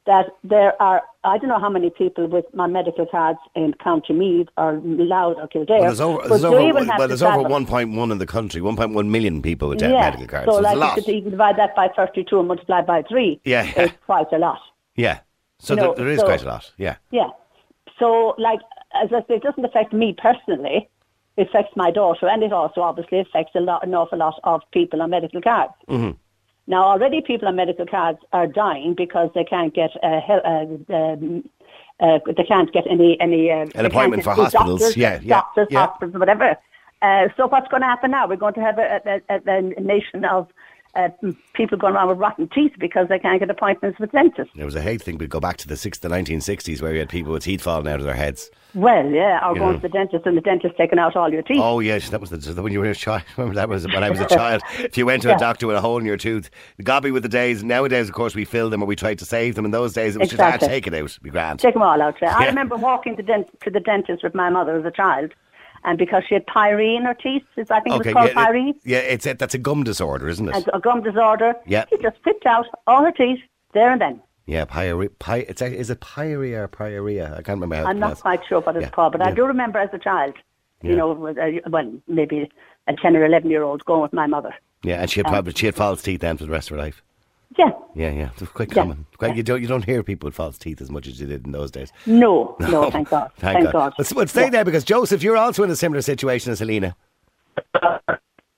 that 0.05 0.27
there 0.43 0.79
are 0.81 1.03
I 1.23 1.37
don't 1.37 1.49
know 1.49 1.59
how 1.59 1.69
many 1.69 1.89
people 1.91 2.25
with 2.27 2.45
my 2.53 2.65
medical 2.65 3.05
cards 3.05 3.39
in 3.55 3.73
County 3.75 4.13
Meath 4.13 4.47
or 4.57 4.79
Louth 4.83 5.37
or 5.37 5.47
Kildare. 5.47 5.79
Well, 5.79 5.87
there's 5.89 5.99
over, 6.01 6.27
there's 6.27 6.43
over, 6.43 6.73
well, 6.73 7.07
there's 7.07 7.21
over 7.21 7.43
1.1 7.47 8.11
in 8.11 8.17
the 8.17 8.25
country, 8.25 8.61
1.1 8.61 9.07
million 9.07 9.41
people 9.41 9.69
with 9.69 9.81
yeah. 9.81 9.89
medical 9.89 10.27
cards. 10.27 10.45
So, 10.45 10.53
So, 10.53 10.61
like 10.61 10.93
a 10.93 11.01
you 11.01 11.03
could 11.05 11.13
even 11.13 11.31
divide 11.31 11.57
that 11.57 11.75
by 11.75 11.89
32 11.89 12.39
and 12.39 12.47
multiply 12.47 12.81
by 12.81 13.03
three. 13.03 13.39
Yeah, 13.43 13.63
yeah. 13.63 13.81
it's 13.83 13.93
quite 14.05 14.31
a 14.31 14.37
lot. 14.37 14.59
Yeah. 14.95 15.19
So 15.59 15.73
You 15.73 15.81
know, 15.81 15.87
there, 15.93 16.05
there 16.05 16.13
is 16.13 16.19
so- 16.21 16.25
quite 16.25 16.43
a 16.43 16.47
lot. 16.47 16.71
Yeah. 16.77 16.95
Yeah. 17.11 17.29
So, 18.00 18.36
like, 18.38 18.60
as 18.94 19.10
I 19.13 19.19
say, 19.28 19.36
it 19.36 19.44
doesn't 19.44 19.63
affect 19.63 19.94
me 19.94 20.16
personally. 20.18 20.90
It 21.38 21.48
affects 21.48 21.75
my 21.75 21.92
daughter, 21.92 22.28
and 22.28 22.44
it 22.44 22.51
also 22.51 22.81
obviously 22.81 23.19
affects 23.19 23.56
a 23.56 23.60
lot, 23.60 23.86
an 23.86 23.94
awful 23.94 24.18
lot 24.18 24.40
of 24.44 24.62
people 24.72 25.01
on 25.01 25.12
medical 25.12 25.42
cards. 25.42 25.74
Mm-hmm. 25.88 26.12
Now, 26.68 26.84
already 26.84 27.22
people 27.22 27.48
on 27.48 27.56
medical 27.56 27.86
cards 27.86 28.19
are 28.34 28.46
dying 28.46 28.94
because 28.94 29.30
they 29.34 29.44
can't 29.44 29.74
get 29.74 29.92
uh, 30.04 30.22
hel- 30.22 30.42
uh, 30.46 30.94
um, 30.94 31.50
uh, 32.00 32.19
they 32.25 32.44
can't 32.44 32.72
get 32.72 32.86
any 32.90 33.19
any 33.19 33.51
uh, 33.51 33.66
can't 33.68 33.88
appointment 33.88 34.24
for 34.24 34.34
hospitals. 34.34 34.80
Doctors, 34.80 34.98
Yeah, 34.98 35.19
yeah, 35.22 35.36
doctors, 35.36 35.68
yeah. 35.72 35.86
hospitals, 35.86 36.19
whatever. 36.19 36.57
Uh, 37.01 37.30
so 37.38 37.48
what's 37.48 37.68
going 37.69 37.81
to 37.81 37.88
happen 37.88 38.12
now? 38.12 38.28
We're 38.28 38.36
going 38.36 38.54
to 38.56 38.62
have 38.62 38.78
a, 38.78 39.22
a, 39.30 39.36
a, 39.36 39.57
a 39.78 39.81
nation 39.81 40.25
of 40.25 40.48
uh, 40.95 41.09
people 41.53 41.77
going 41.77 41.94
around 41.95 42.07
with 42.09 42.18
rotten 42.18 42.47
teeth 42.50 42.74
because 42.80 43.07
they 43.09 43.19
can't 43.19 43.39
get 43.39 43.50
appointments 43.50 44.00
with 44.00 44.12
dentists. 44.12 44.51
There 44.56 44.65
was 44.65 44.75
a 44.75 44.81
hate 44.81 45.01
thing, 45.01 45.18
but 45.18 45.30
go 45.30 45.39
back 45.39 45.57
to 45.57 45.68
the 45.68 45.77
six, 45.77 46.00
the 46.00 46.09
1960s 46.09 46.81
where 46.81 46.94
you 46.94 47.00
had 47.00 47.09
people 47.09 47.31
with 47.33 47.44
teeth 47.44 47.62
falling 47.62 47.88
out 47.88 48.00
of 48.00 48.06
their 48.06 48.15
heads. 48.15 48.50
Well, 48.75 49.06
yeah, 49.09 49.45
or 49.47 49.53
You 49.53 49.59
going 49.59 49.71
know. 49.74 49.77
to 49.77 49.81
the 49.81 49.89
dentist 49.89 50.25
and 50.25 50.38
the 50.38 50.41
dentist 50.41 50.75
taking 50.77 51.00
out 51.00 51.15
all 51.15 51.31
your 51.31 51.41
teeth. 51.41 51.59
Oh 51.62 51.80
yes, 51.80 52.09
that 52.09 52.21
was 52.21 52.30
the, 52.30 52.62
when 52.62 52.71
you 52.74 52.80
were 52.80 52.89
a 52.89 52.95
child. 52.95 53.24
Remember 53.38 53.56
that 53.56 53.69
was 53.69 53.86
when 53.88 54.03
I 54.03 54.09
was 54.09 54.19
a 54.19 54.25
child. 54.30 54.62
If 54.80 54.97
you 54.97 55.06
went 55.06 55.21
to 55.24 55.36
a 55.36 55.38
doctor 55.39 55.65
with 55.68 55.75
a 55.75 55.81
hole 55.81 55.97
in 55.97 56.06
your 56.06 56.18
tooth, 56.18 56.50
gobby 56.83 57.12
with 57.12 57.24
the 57.24 57.30
days. 57.30 57.63
Nowadays, 57.63 58.07
of 58.09 58.13
course, 58.15 58.36
we 58.36 58.45
fill 58.45 58.69
them 58.69 58.83
or 58.83 58.86
we 58.86 58.95
try 58.95 59.15
to 59.15 59.25
save 59.25 59.56
them. 59.56 59.65
In 59.65 59.71
those 59.71 59.94
days, 59.94 60.15
it 60.15 60.19
was 60.19 60.31
Exactly. 60.31 60.59
just 60.59 60.69
ah, 60.69 60.74
take 60.74 60.88
it 60.88 60.94
out, 60.94 61.18
be 61.24 61.30
grand. 61.31 61.59
Take 61.59 61.74
them 61.74 61.81
all 61.83 62.00
out. 62.01 62.15
Yeah. 62.21 62.36
I 62.38 62.45
remember 62.47 62.75
walking 62.77 63.15
to, 63.18 63.24
dent- 63.24 63.47
to 63.62 63.69
the 63.71 63.80
dentist 63.80 64.24
with 64.24 64.36
my 64.36 64.50
mother 64.50 64.77
as 64.77 64.86
a 64.86 64.91
child, 64.91 65.31
and 65.83 65.97
because 65.97 66.23
she 66.27 66.33
had 66.35 66.45
pyrene 66.47 66.97
in 66.97 67.03
her 67.05 67.13
teeth, 67.13 67.43
is- 67.57 67.71
I 67.71 67.79
think 67.79 67.95
it 67.95 68.05
was 68.05 68.13
called 68.13 68.29
yeah, 68.29 68.45
pyrene, 68.45 68.69
it- 68.69 68.75
yeah, 68.83 68.97
it's 68.99 69.25
a, 69.25 69.33
that's 69.33 69.53
a 69.53 69.57
gum 69.57 69.83
disorder, 69.83 70.27
isn't 70.27 70.47
it? 70.49 70.55
and 70.55 70.69
a 70.73 70.79
gum 70.79 71.01
disorder. 71.01 71.53
Yeah. 71.65 71.85
She 71.89 71.97
just 71.97 72.21
picked 72.23 72.45
out 72.45 72.65
all 72.87 73.03
her 73.03 73.11
teeth 73.11 73.39
there 73.73 73.91
and 73.91 74.01
then. 74.01 74.21
yeah, 74.45 74.65
pyre, 74.65 75.09
py, 75.09 75.39
it's 75.47 75.61
a, 75.61 75.67
is 75.73 75.89
it 75.89 75.99
pyorrhea 76.01 76.63
or 76.63 76.67
pyorrhea? 76.67 77.31
I 77.33 77.41
can't 77.41 77.57
remember 77.61 77.75
how. 77.75 77.85
I'm 77.85 77.99
not 77.99 78.19
quite 78.19 78.41
sure 78.47 78.61
what 78.61 78.75
it's 78.75 78.83
Yeah, 78.83 78.89
called, 78.89 79.11
but 79.13 79.21
I 79.21 79.31
do 79.31 79.45
remember 79.45 79.79
as 79.79 79.89
a 79.93 79.99
child, 79.99 80.33
Yeah. 80.81 80.89
you 80.91 80.95
know, 80.97 81.13
well, 81.67 81.91
maybe 82.07 82.49
a 82.87 82.93
10 82.95 83.15
or 83.15 83.25
11 83.25 83.49
year 83.51 83.63
old 83.63 83.85
going 83.85 84.01
with 84.01 84.13
my 84.13 84.25
mother. 84.27 84.53
Yeah, 84.81 85.01
and 85.01 85.09
she 85.11 85.19
had 85.19 85.27
probably 85.27 85.53
she 85.53 85.65
had 85.65 85.75
false 85.75 86.01
teeth 86.01 86.21
then 86.21 86.37
for 86.37 86.45
the 86.45 86.51
rest 86.51 86.71
of 86.71 86.77
her 86.77 86.81
life. 86.83 87.03
Yeah. 87.57 87.72
Yeah, 87.96 88.12
yeah, 88.12 88.30
it's 88.38 88.51
quite 88.51 88.69
Yeah. 88.69 88.84
common. 88.84 89.06
Quite, 89.18 89.36
you 89.36 89.44
don't 89.44 89.62
you 89.62 89.68
don't 89.68 89.84
hear 89.84 90.04
people 90.04 90.28
with 90.28 90.36
false 90.36 90.57
teeth 90.57 90.81
as 90.81 90.90
much 90.92 91.07
as 91.07 91.19
you 91.19 91.28
did 91.28 91.46
in 91.46 91.51
those 91.51 91.72
days. 91.72 91.92
No, 92.06 92.56
no, 92.60 92.90
thank 92.96 93.10
God. 93.10 93.31
Thank, 93.38 93.72
God. 93.72 93.94
Let's, 93.98 94.13
let's 94.13 94.31
stay 94.31 94.44
Yeah. 94.44 94.50
there 94.51 94.66
because 94.66 94.84
Joseph, 94.84 95.24
you're 95.24 95.36
also 95.38 95.63
in 95.63 95.69
a 95.72 95.75
similar 95.75 96.01
situation 96.01 96.51
as 96.51 96.60
Helena. 96.60 96.96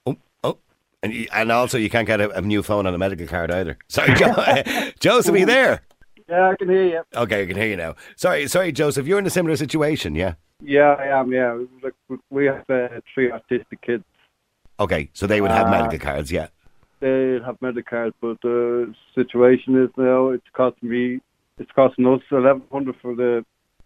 oh, 0.05 0.15
oh, 0.43 0.57
and 1.01 1.13
you, 1.13 1.27
and 1.33 1.51
also 1.51 1.77
you 1.77 1.89
can't 1.89 2.05
get 2.07 2.19
a, 2.21 2.29
a 2.31 2.41
new 2.41 2.61
phone 2.61 2.85
on 2.85 2.93
a 2.93 2.97
medical 2.97 3.27
card 3.27 3.49
either. 3.51 3.77
Sorry, 3.87 4.13
jo- 4.15 4.91
Joseph, 4.99 5.33
are 5.33 5.37
you 5.37 5.45
there? 5.45 5.81
Yeah, 6.29 6.49
I 6.49 6.55
can 6.55 6.69
hear 6.69 6.83
you. 6.85 7.01
Okay, 7.15 7.43
I 7.43 7.45
can 7.45 7.55
hear 7.57 7.67
you 7.67 7.77
now. 7.77 7.95
Sorry, 8.15 8.47
sorry, 8.47 8.71
Joseph, 8.71 9.07
you're 9.07 9.19
in 9.19 9.25
a 9.25 9.29
similar 9.31 9.55
situation, 9.55 10.15
yeah. 10.15 10.35
Yeah, 10.63 10.95
I 10.99 11.07
am. 11.19 11.31
Yeah, 11.31 11.57
Look, 11.81 11.95
we 12.29 12.45
have 12.45 12.69
uh, 12.69 12.87
three 13.13 13.31
autistic 13.31 13.81
kids. 13.81 14.03
Okay, 14.79 15.09
so 15.13 15.27
they 15.27 15.41
would 15.41 15.51
have 15.51 15.67
Uh, 15.67 15.71
medical 15.71 15.99
cards, 15.99 16.31
yeah. 16.31 16.47
They 17.01 17.39
have 17.43 17.59
medical 17.61 17.83
cards, 17.89 18.15
but 18.21 18.39
the 18.41 18.93
situation 19.15 19.75
is 19.83 19.89
now 19.97 20.29
it's 20.29 20.45
costing 20.53 20.89
me. 20.89 21.19
It's 21.57 21.71
costing 21.71 22.05
us 22.07 22.21
eleven 22.31 22.61
hundred 22.71 22.95
for 23.01 23.15
the, 23.15 23.43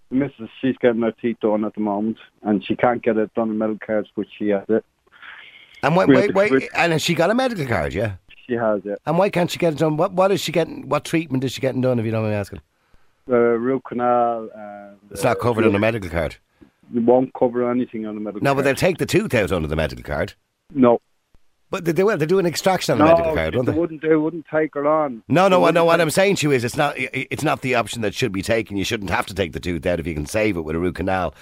the 0.10 0.16
missus. 0.16 0.50
She's 0.62 0.76
getting 0.82 1.02
her 1.02 1.14
teeth 1.14 1.38
done 1.42 1.64
at 1.64 1.74
the 1.76 1.82
moment, 1.82 2.18
and 2.44 2.64
she 2.66 2.76
can't 2.76 3.02
get 3.02 3.16
it 3.18 3.34
done 3.34 3.50
in 3.50 3.58
medical 3.58 3.80
cards, 3.86 4.10
but 4.18 4.28
she 4.38 4.50
has 4.50 4.66
it. 4.68 4.84
And 5.82 5.96
wait, 5.96 6.10
wait, 6.10 6.34
wait, 6.34 6.70
and 6.76 6.92
has 6.92 7.02
she 7.02 7.16
got 7.16 7.30
a 7.30 7.36
medical 7.36 7.66
card, 7.66 7.94
yeah? 7.94 8.16
She 8.48 8.54
has 8.54 8.82
it. 8.86 9.00
And 9.06 9.18
why 9.18 9.30
can't 9.30 9.50
she 9.50 9.60
get 9.60 9.74
it 9.74 9.80
done? 9.80 9.96
What 9.96 10.12
what 10.12 10.32
is 10.32 10.42
she 10.42 10.52
getting? 10.52 10.90
What 10.90 11.06
treatment 11.06 11.44
is 11.46 11.54
she 11.54 11.62
getting 11.62 11.82
done? 11.82 12.00
If 12.00 12.06
you 12.06 12.12
don't 12.12 12.24
mind 12.24 12.34
me 12.34 12.38
asking, 12.38 12.60
uh, 12.60 13.32
The 13.32 13.38
root 13.38 13.84
canal. 13.88 14.50
And, 14.54 14.98
it's 15.10 15.24
not 15.24 15.40
covered 15.40 15.66
on 15.66 15.74
a 15.74 15.78
uh, 15.78 15.80
medical 15.80 16.10
card. 16.10 16.36
It 16.94 17.02
won't 17.02 17.34
cover 17.34 17.70
anything 17.72 18.06
on 18.06 18.16
the 18.16 18.22
medical. 18.22 18.42
Card. 18.42 18.44
No, 18.44 18.56
but 18.56 18.64
they'll 18.64 18.76
take 18.76 18.98
the 18.98 19.06
tooth 19.06 19.34
out 19.34 19.54
under 19.54 19.70
the 19.70 19.76
medical 19.78 20.04
card. 20.04 20.34
no. 20.74 21.00
But 21.72 21.86
they, 21.86 21.92
they 21.92 22.04
will. 22.04 22.18
They 22.18 22.26
do 22.26 22.40
an 22.40 22.46
extraction 22.46 22.94
on 22.94 23.00
No, 23.00 23.06
medical 23.06 23.34
card, 23.34 23.54
they 23.54 23.58
won't 23.58 23.68
they? 23.68 23.74
wouldn't. 23.74 24.02
do. 24.02 24.22
wouldn't 24.22 24.46
take 24.52 24.76
her 24.76 24.88
on. 24.88 25.24
No, 25.28 25.48
no, 25.48 25.66
I 25.66 25.72
know 25.72 25.84
what 25.86 26.00
I'm 26.00 26.10
saying 26.12 26.36
to 26.38 26.48
you 26.48 26.52
is 26.54 26.64
it's 26.64 26.78
not 26.78 26.94
it's 26.98 27.44
not 27.44 27.62
the 27.62 27.76
option 27.76 28.02
that 28.04 28.14
should 28.14 28.32
be 28.32 28.42
taken. 28.42 28.78
You 28.78 28.84
shouldn't 28.84 29.10
have 29.10 29.26
to 29.28 29.34
take 29.34 29.54
the 29.54 29.60
tooth 29.60 29.86
out 29.86 30.00
if 30.00 30.06
you 30.08 30.14
can 30.14 30.26
save 30.26 30.58
it 30.58 30.62
with 30.62 30.76
a 30.76 30.80
root 30.80 30.96
canal. 30.96 31.34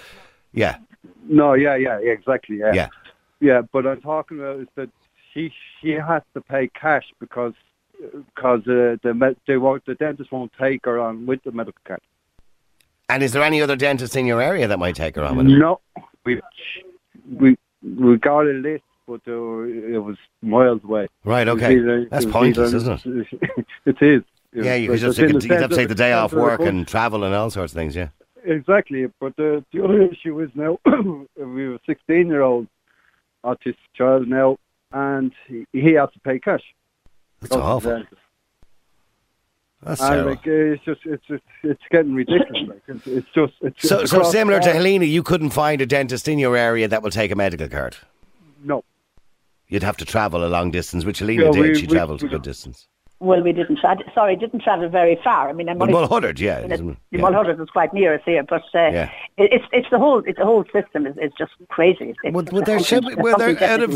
Yeah, 0.52 0.76
No, 1.28 1.54
yeah, 1.54 1.76
yeah, 1.76 1.98
yeah, 2.00 2.12
exactly. 2.12 2.58
Yeah. 2.58 2.72
yeah. 2.72 2.88
Yeah, 3.40 3.62
but 3.72 3.86
I'm 3.86 4.00
talking 4.00 4.38
about 4.38 4.60
is 4.60 4.68
that 4.76 4.88
she 5.32 5.52
she 5.80 5.90
has 5.90 6.22
to 6.34 6.40
pay 6.40 6.68
cash 6.68 7.04
because 7.20 7.52
because 8.34 8.60
uh, 8.66 8.96
the 9.02 9.12
med- 9.14 9.36
they 9.46 9.56
won't 9.58 9.84
the 9.84 9.94
dentist 9.94 10.32
won't 10.32 10.52
take 10.58 10.84
her 10.86 10.98
on 10.98 11.26
with 11.26 11.42
the 11.44 11.52
medical 11.52 11.80
card. 11.84 12.00
And 13.10 13.22
is 13.22 13.32
there 13.32 13.42
any 13.42 13.60
other 13.60 13.76
dentist 13.76 14.16
in 14.16 14.24
your 14.26 14.40
area 14.40 14.66
that 14.68 14.78
might 14.78 14.96
take 14.96 15.16
her 15.16 15.24
on 15.24 15.36
with? 15.36 15.46
No, 15.46 15.80
we 16.24 16.40
we 17.30 17.56
we 17.82 18.16
got 18.16 18.40
a 18.46 18.52
list, 18.52 18.84
but 19.06 19.20
uh, 19.28 19.62
it 19.62 20.02
was 20.02 20.16
miles 20.42 20.82
away. 20.84 21.08
Right, 21.24 21.46
okay. 21.48 21.76
either- 21.76 22.06
That's 22.06 22.26
pointless, 22.26 22.74
either- 22.74 22.94
isn't 22.94 23.32
it? 23.32 23.66
it 23.86 24.02
is. 24.02 24.22
Yeah, 24.52 24.74
you 24.76 24.88
could 24.88 25.00
just 25.00 25.18
take, 25.18 25.32
you'd 25.32 25.50
have 25.50 25.70
to 25.70 25.76
take 25.76 25.88
the 25.88 25.94
day 25.96 26.12
off 26.12 26.32
work 26.32 26.60
and 26.60 26.86
travel 26.86 27.24
and 27.24 27.34
all 27.34 27.50
sorts 27.50 27.72
of 27.72 27.76
things. 27.76 27.96
Yeah. 27.96 28.08
Exactly, 28.44 29.06
but 29.20 29.32
uh, 29.38 29.62
the 29.72 29.82
other 29.82 30.02
issue 30.02 30.38
is 30.40 30.50
now 30.54 30.78
we 31.36 31.62
have 31.64 31.72
a 31.74 31.80
16 31.86 32.26
year 32.28 32.42
old 32.42 32.68
autistic 33.44 33.74
child 33.94 34.28
now, 34.28 34.58
and 34.92 35.32
he, 35.48 35.66
he 35.72 35.92
has 35.94 36.10
to 36.12 36.20
pay 36.20 36.38
cash. 36.38 36.62
That's 37.40 37.56
awful. 37.56 38.04
That's 39.82 40.00
And 40.00 40.26
like, 40.26 40.46
uh, 40.46 40.50
it's 40.50 40.84
just 40.84 41.00
it's 41.04 41.24
it's, 41.28 41.44
it's 41.62 41.82
getting 41.90 42.14
ridiculous. 42.14 42.68
like, 42.68 42.82
it's, 42.88 43.06
it's 43.06 43.28
just 43.34 43.52
it's 43.60 43.86
So, 43.88 44.04
so 44.06 44.22
similar 44.22 44.60
to 44.60 44.72
Helena, 44.72 45.04
you 45.04 45.22
couldn't 45.22 45.50
find 45.50 45.80
a 45.80 45.86
dentist 45.86 46.26
in 46.28 46.38
your 46.38 46.56
area 46.56 46.86
that 46.88 47.02
will 47.02 47.10
take 47.10 47.30
a 47.30 47.34
medical 47.36 47.68
card. 47.68 47.96
No, 48.62 48.82
You'd 49.74 49.82
have 49.82 49.96
to 49.96 50.04
travel 50.04 50.46
a 50.46 50.50
long 50.56 50.70
distance, 50.70 51.04
which 51.04 51.18
Helena 51.18 51.46
Yeah, 51.46 51.50
did. 51.50 51.60
we- 51.60 51.74
she 51.74 51.86
we- 51.88 51.96
travelled 51.96 52.22
a 52.22 52.28
good 52.28 52.42
distance. 52.42 52.86
Well, 53.18 53.42
we 53.42 53.52
didn't. 53.52 53.78
Tra- 53.80 53.96
sorry, 54.14 54.36
didn't 54.36 54.60
travel 54.60 54.88
very 54.88 55.16
far. 55.24 55.48
I 55.48 55.52
mean, 55.52 55.68
I'm 55.68 55.78
But 55.78 55.90
only 55.92 56.06
Mulhuddart, 56.06 56.38
yeah. 56.38 56.60
in 56.60 56.70
isn't 56.70 56.88
it, 56.90 56.92
it? 56.92 56.98
Yeah. 57.18 57.20
Mulhuddart 57.22 57.60
is 57.60 57.68
quite 57.70 57.92
near 57.92 58.14
us 58.14 58.20
here, 58.24 58.44
but 58.44 58.62
uh, 58.72 58.90
Yeah. 58.92 59.10
It, 59.36 59.52
it's 59.52 59.64
it's 59.72 59.90
the 59.90 59.98
whole 59.98 60.18
it's 60.26 60.38
the 60.38 60.44
whole 60.44 60.64
system 60.72 61.06
is, 61.08 61.16
is 61.16 61.32
just 61.36 61.52
crazy. 61.70 62.10
It's, 62.10 62.18
Well, 62.22 62.44
it's 62.44 62.52
well, 62.52 62.62
there 62.62 62.78
should 62.78 63.04
be, 63.04 63.14
well, 63.16 63.36
there, 63.36 63.60
out 63.64 63.82
of, 63.82 63.92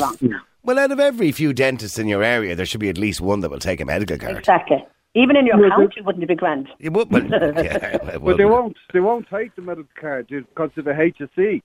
well, 0.65 0.79
out 0.81 0.91
of 0.91 0.99
every 0.99 1.31
few 1.31 1.53
dentists 1.53 1.97
in 1.99 2.09
your 2.09 2.25
area, 2.25 2.57
there 2.57 2.67
should 2.67 2.81
be 2.81 2.89
at 2.89 2.99
least 2.99 3.21
one 3.21 3.39
that 3.41 3.51
will 3.53 3.61
take 3.61 3.81
a 3.81 3.85
medical 3.85 4.19
card. 4.19 4.37
Exactly. 4.39 4.85
Even 5.15 5.37
in 5.37 5.47
your 5.47 5.59
Well, 5.59 5.71
county, 5.71 6.01
wouldn't 6.01 6.25
it 6.25 6.29
be 6.29 6.35
grand? 6.35 6.69
It 6.81 6.93
would, 6.93 7.09
but, 7.09 7.29
yeah, 7.31 7.99
it 8.15 8.25
But 8.25 8.37
they 8.37 8.45
won't. 8.47 8.77
They 8.93 9.01
won't 9.01 9.29
take 9.29 9.55
the 9.55 9.63
medical 9.63 9.91
card 10.01 10.27
because 10.29 10.71
of 10.77 10.85
the 10.87 10.93
HSE. 10.93 11.63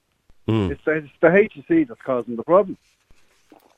Hmm. 0.48 0.72
It's, 0.72 0.82
the, 0.86 0.92
it's 0.92 1.08
the 1.22 1.28
HSE 1.28 1.88
that's 1.88 2.02
causing 2.06 2.36
the 2.36 2.44
problem. 2.44 2.78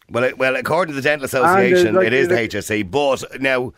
Well, 0.09 0.23
it, 0.23 0.37
well, 0.37 0.55
according 0.55 0.93
to 0.93 1.01
the 1.01 1.07
Dental 1.07 1.23
uh, 1.25 1.25
Association, 1.25 1.95
like- 1.95 2.07
it 2.07 2.13
is 2.13 2.27
the 2.27 2.35
HSE. 2.35 2.89
But 2.89 3.41
now, 3.41 3.73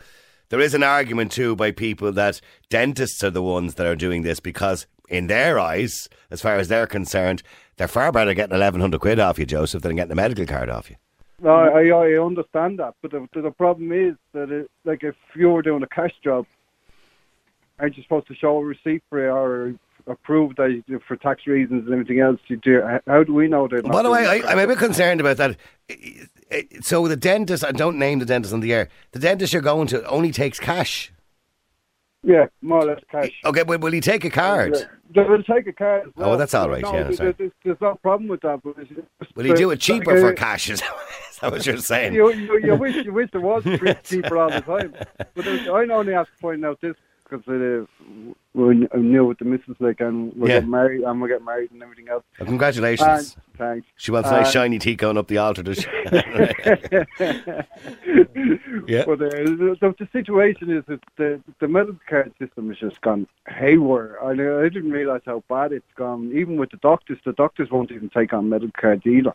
there 0.50 0.60
is 0.60 0.74
an 0.74 0.82
argument 0.82 1.32
too 1.32 1.56
by 1.56 1.70
people 1.70 2.12
that 2.12 2.40
dentists 2.70 3.22
are 3.24 3.30
the 3.30 3.42
ones 3.42 3.74
that 3.74 3.86
are 3.86 3.96
doing 3.96 4.22
this 4.22 4.40
because, 4.40 4.86
in 5.08 5.26
their 5.26 5.58
eyes, 5.58 6.08
as 6.30 6.40
far 6.40 6.56
as 6.56 6.68
they're 6.68 6.86
concerned, 6.86 7.42
they're 7.76 7.88
far 7.88 8.12
better 8.12 8.34
getting 8.34 8.54
eleven 8.56 8.80
hundred 8.80 9.00
quid 9.00 9.18
off 9.18 9.38
you, 9.38 9.46
Joseph, 9.46 9.82
than 9.82 9.96
getting 9.96 10.12
a 10.12 10.16
medical 10.16 10.44
card 10.46 10.68
off 10.68 10.90
you. 10.90 10.96
No, 11.40 11.50
I, 11.50 11.86
I 11.88 12.20
understand 12.20 12.80
that, 12.80 12.94
but 13.00 13.12
the, 13.12 13.28
the 13.32 13.52
problem 13.52 13.92
is 13.92 14.16
that, 14.32 14.50
it, 14.50 14.68
like, 14.84 15.04
if 15.04 15.14
you 15.36 15.50
were 15.50 15.62
doing 15.62 15.84
a 15.84 15.86
cash 15.86 16.10
job, 16.24 16.46
aren't 17.78 17.96
you 17.96 18.02
supposed 18.02 18.26
to 18.26 18.34
show 18.34 18.58
a 18.58 18.64
receipt 18.64 19.04
for 19.08 19.24
it 19.24 19.30
or 19.30 19.74
approve 20.08 20.56
that 20.56 20.82
you- 20.88 21.00
for 21.06 21.16
tax 21.16 21.46
reasons 21.46 21.84
and 21.84 21.92
everything 21.92 22.18
else? 22.20 22.40
You 22.48 22.56
do. 22.56 22.82
How 23.06 23.22
do 23.22 23.32
we 23.32 23.46
know 23.46 23.68
they're 23.68 23.82
not? 23.82 23.92
By 23.92 24.02
the 24.02 24.10
way, 24.10 24.26
I, 24.26 24.50
I'm 24.50 24.58
a 24.58 24.66
bit 24.66 24.78
concerned 24.78 25.20
about 25.20 25.36
that. 25.36 25.56
So 26.82 27.08
the 27.08 27.16
dentist, 27.16 27.64
I 27.64 27.72
don't 27.72 27.98
name 27.98 28.18
the 28.18 28.26
dentist 28.26 28.54
on 28.54 28.60
the 28.60 28.72
air. 28.72 28.88
The 29.12 29.18
dentist 29.18 29.52
you're 29.52 29.62
going 29.62 29.86
to 29.88 30.06
only 30.08 30.32
takes 30.32 30.58
cash. 30.58 31.12
Yeah, 32.22 32.46
more 32.62 32.82
or 32.82 32.86
less 32.86 33.00
cash. 33.10 33.32
Okay, 33.44 33.62
well, 33.62 33.78
will 33.78 33.92
he 33.92 34.00
take 34.00 34.24
a 34.24 34.30
card? 34.30 34.76
They 35.14 35.22
will 35.22 35.42
take 35.42 35.66
a 35.66 35.72
card. 35.72 36.08
As 36.08 36.12
Oh, 36.16 36.36
that's 36.36 36.52
all 36.52 36.68
right, 36.68 36.82
No, 36.82 36.92
yeah, 36.92 37.02
there's, 37.04 37.18
there's, 37.18 37.52
there's 37.64 37.80
no 37.80 37.94
problem 38.02 38.28
with 38.28 38.40
that. 38.42 38.62
Will 38.64 39.44
he 39.44 39.54
do 39.54 39.70
it 39.70 39.80
cheaper 39.80 40.12
like, 40.12 40.20
for 40.20 40.32
cash? 40.34 40.68
Is 40.70 40.82
that 41.40 41.52
what 41.52 41.64
you're 41.64 41.78
saying? 41.78 42.14
You, 42.14 42.32
you, 42.32 42.58
you 42.58 42.74
wish 42.74 42.96
you 42.96 43.12
wish 43.12 43.30
there 43.30 43.40
was 43.40 43.62
cheaper 44.04 44.36
all 44.36 44.50
the 44.50 44.60
time. 44.60 44.94
But 45.34 45.46
I 45.46 45.86
only 45.94 46.12
have 46.12 46.26
to 46.26 46.32
point 46.40 46.64
out 46.64 46.80
this 46.80 46.96
because 47.24 47.46
uh, 47.48 47.86
we're 48.54 48.72
new 48.74 49.26
with 49.26 49.38
the 49.38 49.44
missus, 49.44 49.76
like, 49.78 50.00
and 50.00 50.32
we're 50.34 50.48
Yeah. 50.48 50.54
getting 50.56 50.70
married, 50.70 51.02
and 51.02 51.20
we're 51.20 51.28
getting 51.28 51.44
married 51.44 51.70
and 51.70 51.82
everything 51.82 52.08
else. 52.08 52.24
Well, 52.38 52.46
congratulations. 52.46 53.36
And, 53.36 53.58
thanks. 53.58 53.86
she 53.96 54.10
wants 54.10 54.30
a 54.30 54.32
nice 54.32 54.48
uh, 54.48 54.50
shiny 54.50 54.78
teeth 54.78 54.98
going 54.98 55.18
up 55.18 55.28
the 55.28 55.38
altar, 55.38 55.62
does 55.62 55.78
she? 55.78 55.88
Yeah. 58.86 59.04
But 59.04 59.20
uh, 59.20 59.28
the, 59.28 59.76
the, 59.80 59.94
the 59.98 60.08
situation 60.12 60.70
is 60.70 60.84
that 60.88 61.00
the, 61.16 61.40
the 61.60 61.68
medical 61.68 61.98
card 62.08 62.32
system 62.38 62.68
has 62.68 62.78
just 62.78 63.00
gone 63.02 63.26
haywire. 63.48 64.16
I, 64.22 64.30
I 64.30 64.68
didn't 64.68 64.90
realise 64.92 65.22
how 65.26 65.42
bad 65.48 65.72
it's 65.72 65.92
gone. 65.94 66.32
Even 66.34 66.56
with 66.56 66.70
the 66.70 66.78
doctors, 66.78 67.18
the 67.24 67.32
doctors 67.32 67.70
won't 67.70 67.90
even 67.92 68.08
take 68.08 68.32
on 68.32 68.48
medical 68.48 68.72
cards 68.80 69.04
either. 69.06 69.34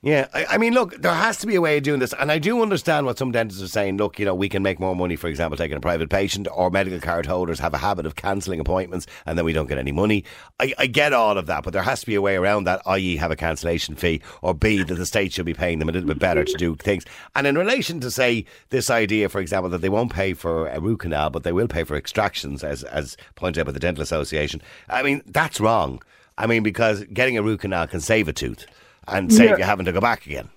Yeah, 0.00 0.28
I, 0.32 0.46
I 0.50 0.58
mean, 0.58 0.74
look, 0.74 0.94
there 1.02 1.12
has 1.12 1.38
to 1.38 1.46
be 1.48 1.56
a 1.56 1.60
way 1.60 1.76
of 1.76 1.82
doing 1.82 1.98
this, 1.98 2.14
and 2.20 2.30
I 2.30 2.38
do 2.38 2.62
understand 2.62 3.04
what 3.04 3.18
some 3.18 3.32
dentists 3.32 3.60
are 3.64 3.66
saying. 3.66 3.96
Look, 3.96 4.20
you 4.20 4.24
know, 4.24 4.34
we 4.34 4.48
can 4.48 4.62
make 4.62 4.78
more 4.78 4.94
money, 4.94 5.16
for 5.16 5.26
example, 5.26 5.56
taking 5.56 5.76
a 5.76 5.80
private 5.80 6.08
patient, 6.08 6.46
or 6.54 6.70
medical 6.70 7.00
card 7.00 7.26
holders 7.26 7.58
have 7.58 7.74
a 7.74 7.78
habit 7.78 8.06
of 8.06 8.14
cancelling 8.14 8.60
appointments, 8.60 9.08
and 9.26 9.36
then 9.36 9.44
we 9.44 9.52
don't 9.52 9.66
get 9.66 9.76
any 9.76 9.90
money. 9.90 10.22
I, 10.60 10.72
I 10.78 10.86
get 10.86 11.12
all 11.12 11.36
of 11.36 11.46
that, 11.46 11.64
but 11.64 11.72
there 11.72 11.82
has 11.82 11.98
to 12.00 12.06
be 12.06 12.14
a 12.14 12.22
way 12.22 12.36
around 12.36 12.62
that, 12.62 12.80
i.e., 12.86 13.16
have 13.16 13.32
a 13.32 13.36
cancellation 13.36 13.96
fee, 13.96 14.22
or 14.40 14.54
B, 14.54 14.84
that 14.84 14.94
the 14.94 15.04
state 15.04 15.32
should 15.32 15.46
be 15.46 15.52
paying 15.52 15.80
them 15.80 15.88
a 15.88 15.92
little 15.92 16.06
bit 16.06 16.20
better 16.20 16.44
to 16.44 16.54
do 16.56 16.76
things. 16.76 17.04
And 17.34 17.48
in 17.48 17.58
relation 17.58 17.98
to 17.98 18.10
say 18.12 18.44
this 18.70 18.90
idea, 18.90 19.28
for 19.28 19.40
example, 19.40 19.68
that 19.70 19.80
they 19.80 19.88
won't 19.88 20.12
pay 20.12 20.32
for 20.32 20.68
a 20.68 20.78
root 20.78 21.00
canal, 21.00 21.30
but 21.30 21.42
they 21.42 21.52
will 21.52 21.66
pay 21.66 21.82
for 21.82 21.96
extractions, 21.96 22.62
as 22.62 22.84
as 22.84 23.16
pointed 23.34 23.62
out 23.62 23.66
by 23.66 23.72
the 23.72 23.80
Dental 23.80 24.04
Association. 24.04 24.62
I 24.88 25.02
mean, 25.02 25.22
that's 25.26 25.58
wrong. 25.58 26.00
I 26.36 26.46
mean, 26.46 26.62
because 26.62 27.02
getting 27.12 27.36
a 27.36 27.42
root 27.42 27.62
canal 27.62 27.88
can 27.88 28.00
save 28.00 28.28
a 28.28 28.32
tooth 28.32 28.64
and 29.10 29.32
save 29.32 29.50
Yeah. 29.50 29.56
you 29.58 29.64
having 29.64 29.86
to 29.86 29.92
go 29.92 30.00
back 30.00 30.26
again. 30.26 30.48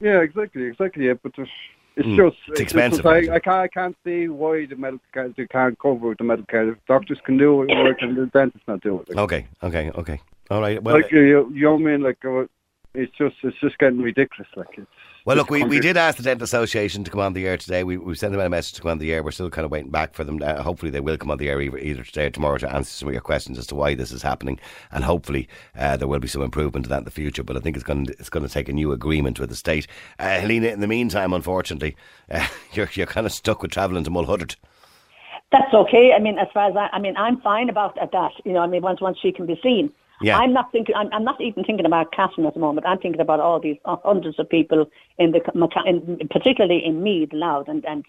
Yeah, 0.00 0.20
exactly, 0.20 0.64
exactly. 0.64 1.06
Yeah, 1.06 1.14
but 1.22 1.32
it's 1.38 1.50
Mm. 2.06 2.16
just 2.16 2.36
It's 2.48 2.58
just 2.58 2.60
expensive, 2.60 3.04
I. 3.04 3.18
I 3.18 3.38
can't, 3.40 3.46
I 3.48 3.68
can't 3.68 3.96
see 4.04 4.28
why 4.28 4.64
the 4.66 4.76
medical 4.76 5.32
they 5.36 5.46
can't 5.46 5.78
cover 5.78 6.14
the 6.16 6.24
medical 6.24 6.74
doctors 6.88 7.20
can 7.24 7.36
do 7.36 7.62
it, 7.62 7.68
why 7.68 7.92
can 7.98 8.14
the 8.14 8.26
dentists 8.26 8.66
not 8.66 8.80
do 8.80 9.00
it? 9.00 9.08
Like, 9.10 9.18
Okay, 9.18 9.46
okay, 9.62 9.90
okay. 9.96 10.20
All 10.50 10.60
right. 10.60 10.82
Well, 10.82 10.94
like 10.96 11.10
you, 11.12 11.50
you 11.52 11.62
know 11.62 11.74
what 11.74 11.82
I 11.82 11.84
mean? 11.84 12.02
Like 12.02 12.24
uh, 12.24 12.44
it's 12.94 13.12
just 13.18 13.36
it's 13.42 13.58
just 13.60 13.78
getting 13.78 14.00
ridiculous. 14.00 14.48
Like 14.56 14.68
it's 14.78 14.86
well, 15.24 15.36
look, 15.36 15.50
we, 15.50 15.64
we 15.64 15.80
did 15.80 15.96
ask 15.96 16.16
the 16.16 16.22
Dental 16.22 16.44
Association 16.44 17.04
to 17.04 17.10
come 17.10 17.20
on 17.20 17.32
the 17.34 17.46
air 17.46 17.56
today. 17.56 17.84
We, 17.84 17.98
we 17.98 18.14
sent 18.14 18.32
them 18.32 18.40
a 18.40 18.48
message 18.48 18.74
to 18.74 18.82
come 18.82 18.92
on 18.92 18.98
the 18.98 19.12
air. 19.12 19.22
We're 19.22 19.30
still 19.30 19.50
kind 19.50 19.64
of 19.64 19.70
waiting 19.70 19.90
back 19.90 20.14
for 20.14 20.24
them. 20.24 20.42
Uh, 20.42 20.62
hopefully, 20.62 20.90
they 20.90 21.00
will 21.00 21.16
come 21.16 21.30
on 21.30 21.38
the 21.38 21.48
air 21.48 21.60
either, 21.60 21.78
either 21.78 22.04
today 22.04 22.26
or 22.26 22.30
tomorrow 22.30 22.58
to 22.58 22.72
answer 22.72 22.90
some 22.90 23.08
of 23.08 23.14
your 23.14 23.20
questions 23.20 23.58
as 23.58 23.66
to 23.68 23.74
why 23.74 23.94
this 23.94 24.12
is 24.12 24.22
happening. 24.22 24.58
And 24.92 25.04
hopefully, 25.04 25.48
uh, 25.76 25.96
there 25.96 26.08
will 26.08 26.20
be 26.20 26.28
some 26.28 26.42
improvement 26.42 26.84
to 26.86 26.88
that 26.90 26.98
in 26.98 27.04
the 27.04 27.10
future. 27.10 27.42
But 27.42 27.56
I 27.56 27.60
think 27.60 27.76
it's 27.76 27.84
going 27.84 28.06
to, 28.06 28.12
it's 28.18 28.30
going 28.30 28.46
to 28.46 28.52
take 28.52 28.68
a 28.68 28.72
new 28.72 28.92
agreement 28.92 29.38
with 29.38 29.50
the 29.50 29.56
state. 29.56 29.86
Uh, 30.18 30.40
Helena, 30.40 30.68
in 30.68 30.80
the 30.80 30.86
meantime, 30.86 31.32
unfortunately, 31.32 31.96
uh, 32.30 32.46
you're, 32.72 32.88
you're 32.94 33.06
kind 33.06 33.26
of 33.26 33.32
stuck 33.32 33.62
with 33.62 33.72
travelling 33.72 34.04
to 34.04 34.10
Mulhuddart. 34.10 34.56
That's 35.52 35.74
okay. 35.74 36.12
I 36.16 36.20
mean, 36.20 36.38
as 36.38 36.46
far 36.54 36.70
as 36.70 36.76
I, 36.76 36.88
I 36.92 37.00
mean, 37.00 37.16
I'm 37.16 37.40
fine 37.40 37.68
about 37.68 37.96
that. 37.96 38.32
You 38.44 38.52
know, 38.52 38.60
I 38.60 38.68
mean, 38.68 38.82
once 38.82 39.00
once 39.00 39.18
she 39.20 39.32
can 39.32 39.46
be 39.46 39.58
seen. 39.62 39.92
Yeah. 40.22 40.38
I'm 40.38 40.52
not 40.52 40.70
thinking. 40.70 40.94
I'm, 40.94 41.08
I'm 41.12 41.24
not 41.24 41.40
even 41.40 41.64
thinking 41.64 41.86
about 41.86 42.12
Catherine 42.12 42.46
at 42.46 42.54
the 42.54 42.60
moment. 42.60 42.86
I'm 42.86 42.98
thinking 42.98 43.20
about 43.20 43.40
all 43.40 43.58
these 43.58 43.76
uh, 43.86 43.96
hundreds 44.04 44.38
of 44.38 44.48
people 44.48 44.86
in 45.18 45.32
the, 45.32 45.40
in, 45.86 46.28
particularly 46.28 46.82
in 46.84 47.02
Meath, 47.02 47.30
Louth, 47.32 47.68
and 47.68 47.84
and 47.84 48.04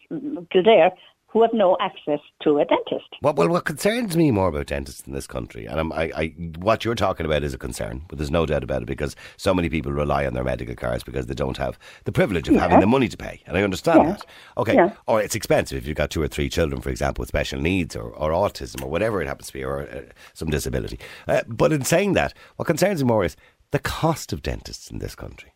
Kildare, 0.52 0.92
who 1.32 1.42
have 1.42 1.54
no 1.54 1.78
access 1.80 2.20
to 2.44 2.58
a 2.60 2.66
dentist. 2.66 3.08
Well, 3.22 3.34
well, 3.34 3.48
what 3.50 3.66
concerns 3.66 4.18
me 4.18 4.32
more 4.32 4.50
about 4.50 4.68
dentists 4.68 5.08
in 5.08 5.14
this 5.14 5.28
country, 5.28 5.66
and 5.66 5.80
I'm, 5.80 5.92
I, 5.94 6.12
I, 6.16 6.26
what 6.58 6.84
you're 6.84 6.96
talking 6.96 7.26
about 7.26 7.44
is 7.44 7.54
a 7.54 7.58
concern, 7.58 8.04
but 8.10 8.18
there's 8.18 8.32
no 8.32 8.46
doubt 8.46 8.64
about 8.64 8.82
it 8.82 8.88
because 8.88 9.16
so 9.38 9.54
many 9.54 9.70
people 9.70 9.92
rely 9.94 10.26
on 10.26 10.34
their 10.34 10.44
medical 10.44 10.76
cards 10.76 11.04
because 11.04 11.28
they 11.28 11.34
don't 11.34 11.58
have 11.58 11.80
the 12.04 12.12
privilege 12.12 12.50
of 12.50 12.56
having 12.56 12.82
the 12.82 12.88
money 12.88 13.08
to 13.08 13.18
pay, 13.18 13.42
and 13.46 13.58
I 13.58 13.64
understand 13.64 14.04
Yeah. 14.04 14.12
that. 14.12 14.26
Okay, 14.58 14.76
Yeah. 14.76 14.94
or 15.08 15.22
it's 15.22 15.36
expensive 15.36 15.78
if 15.78 15.88
you've 15.88 15.98
got 15.98 16.10
two 16.10 16.22
or 16.22 16.28
three 16.28 16.50
children, 16.50 16.82
for 16.82 16.90
example, 16.90 17.22
with 17.22 17.30
special 17.30 17.62
needs 17.62 17.96
or, 17.96 18.12
or 18.12 18.32
autism 18.32 18.84
or 18.84 18.90
whatever 18.90 19.22
it 19.22 19.28
happens 19.28 19.48
to 19.48 19.54
be, 19.54 19.64
or 19.64 19.84
uh, 19.90 20.02
some 20.34 20.50
disability. 20.50 21.00
Uh, 21.28 21.42
but 21.48 21.72
in 21.72 21.84
saying 21.86 22.14
that, 22.14 22.34
what 22.58 22.66
concerns 22.66 23.02
me 23.02 23.08
more 23.08 23.24
is 23.24 23.36
the 23.72 23.80
cost 23.80 24.34
of 24.34 24.42
dentists 24.42 24.92
in 24.92 25.00
this 25.00 25.16
country. 25.16 25.54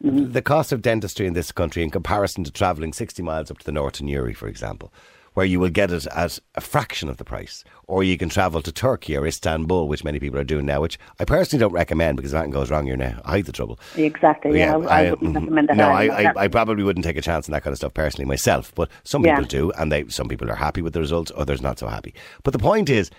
The 0.00 0.42
cost 0.42 0.72
of 0.72 0.82
dentistry 0.82 1.26
in 1.26 1.32
this 1.34 1.52
country 1.52 1.82
in 1.82 1.90
comparison 1.90 2.44
to 2.44 2.50
travelling 2.50 2.92
60 2.92 3.22
miles 3.22 3.50
up 3.50 3.58
to 3.58 3.64
the 3.64 3.72
north 3.72 3.94
to 3.94 4.04
Newry, 4.04 4.34
for 4.34 4.48
example, 4.48 4.92
where 5.32 5.46
you 5.46 5.58
will 5.58 5.70
get 5.70 5.90
it 5.90 6.06
at 6.08 6.38
a 6.56 6.60
fraction 6.60 7.08
of 7.08 7.16
the 7.16 7.24
price. 7.24 7.64
Or 7.86 8.04
you 8.04 8.18
can 8.18 8.28
travel 8.28 8.60
to 8.62 8.70
Turkey 8.72 9.16
or 9.16 9.26
Istanbul, 9.26 9.88
which 9.88 10.04
many 10.04 10.18
people 10.20 10.38
are 10.38 10.44
doing 10.44 10.66
now, 10.66 10.80
which 10.82 10.98
I 11.18 11.24
personally 11.24 11.60
don't 11.60 11.72
recommend 11.72 12.16
because 12.16 12.32
if 12.32 12.36
anything 12.36 12.52
goes 12.52 12.70
wrong, 12.70 12.86
you're 12.86 12.96
now 12.96 13.20
height 13.24 13.46
the 13.46 13.52
trouble. 13.52 13.78
Exactly. 13.96 14.58
Yeah, 14.58 14.76
I, 14.76 15.06
I 15.06 15.10
wouldn't 15.10 15.30
mhm. 15.32 15.40
recommend 15.40 15.68
that. 15.68 15.76
No. 15.76 15.88
I, 15.88 16.04
I, 16.04 16.32
I 16.36 16.48
probably 16.48 16.84
wouldn't 16.84 17.04
take 17.04 17.16
a 17.16 17.22
chance 17.22 17.48
on 17.48 17.52
that 17.52 17.62
kind 17.62 17.72
of 17.72 17.78
stuff 17.78 17.94
personally 17.94 18.26
myself, 18.26 18.74
but 18.74 18.90
some 19.04 19.24
Yeah. 19.24 19.36
people 19.36 19.48
do, 19.48 19.72
and 19.72 19.90
they 19.90 20.06
some 20.08 20.28
people 20.28 20.50
are 20.50 20.56
happy 20.56 20.82
with 20.82 20.92
the 20.92 21.00
results, 21.00 21.32
others 21.34 21.62
not 21.62 21.78
so 21.78 21.86
happy. 21.88 22.14
But 22.42 22.52
the 22.52 22.58
point 22.58 22.90
is, 22.90 23.10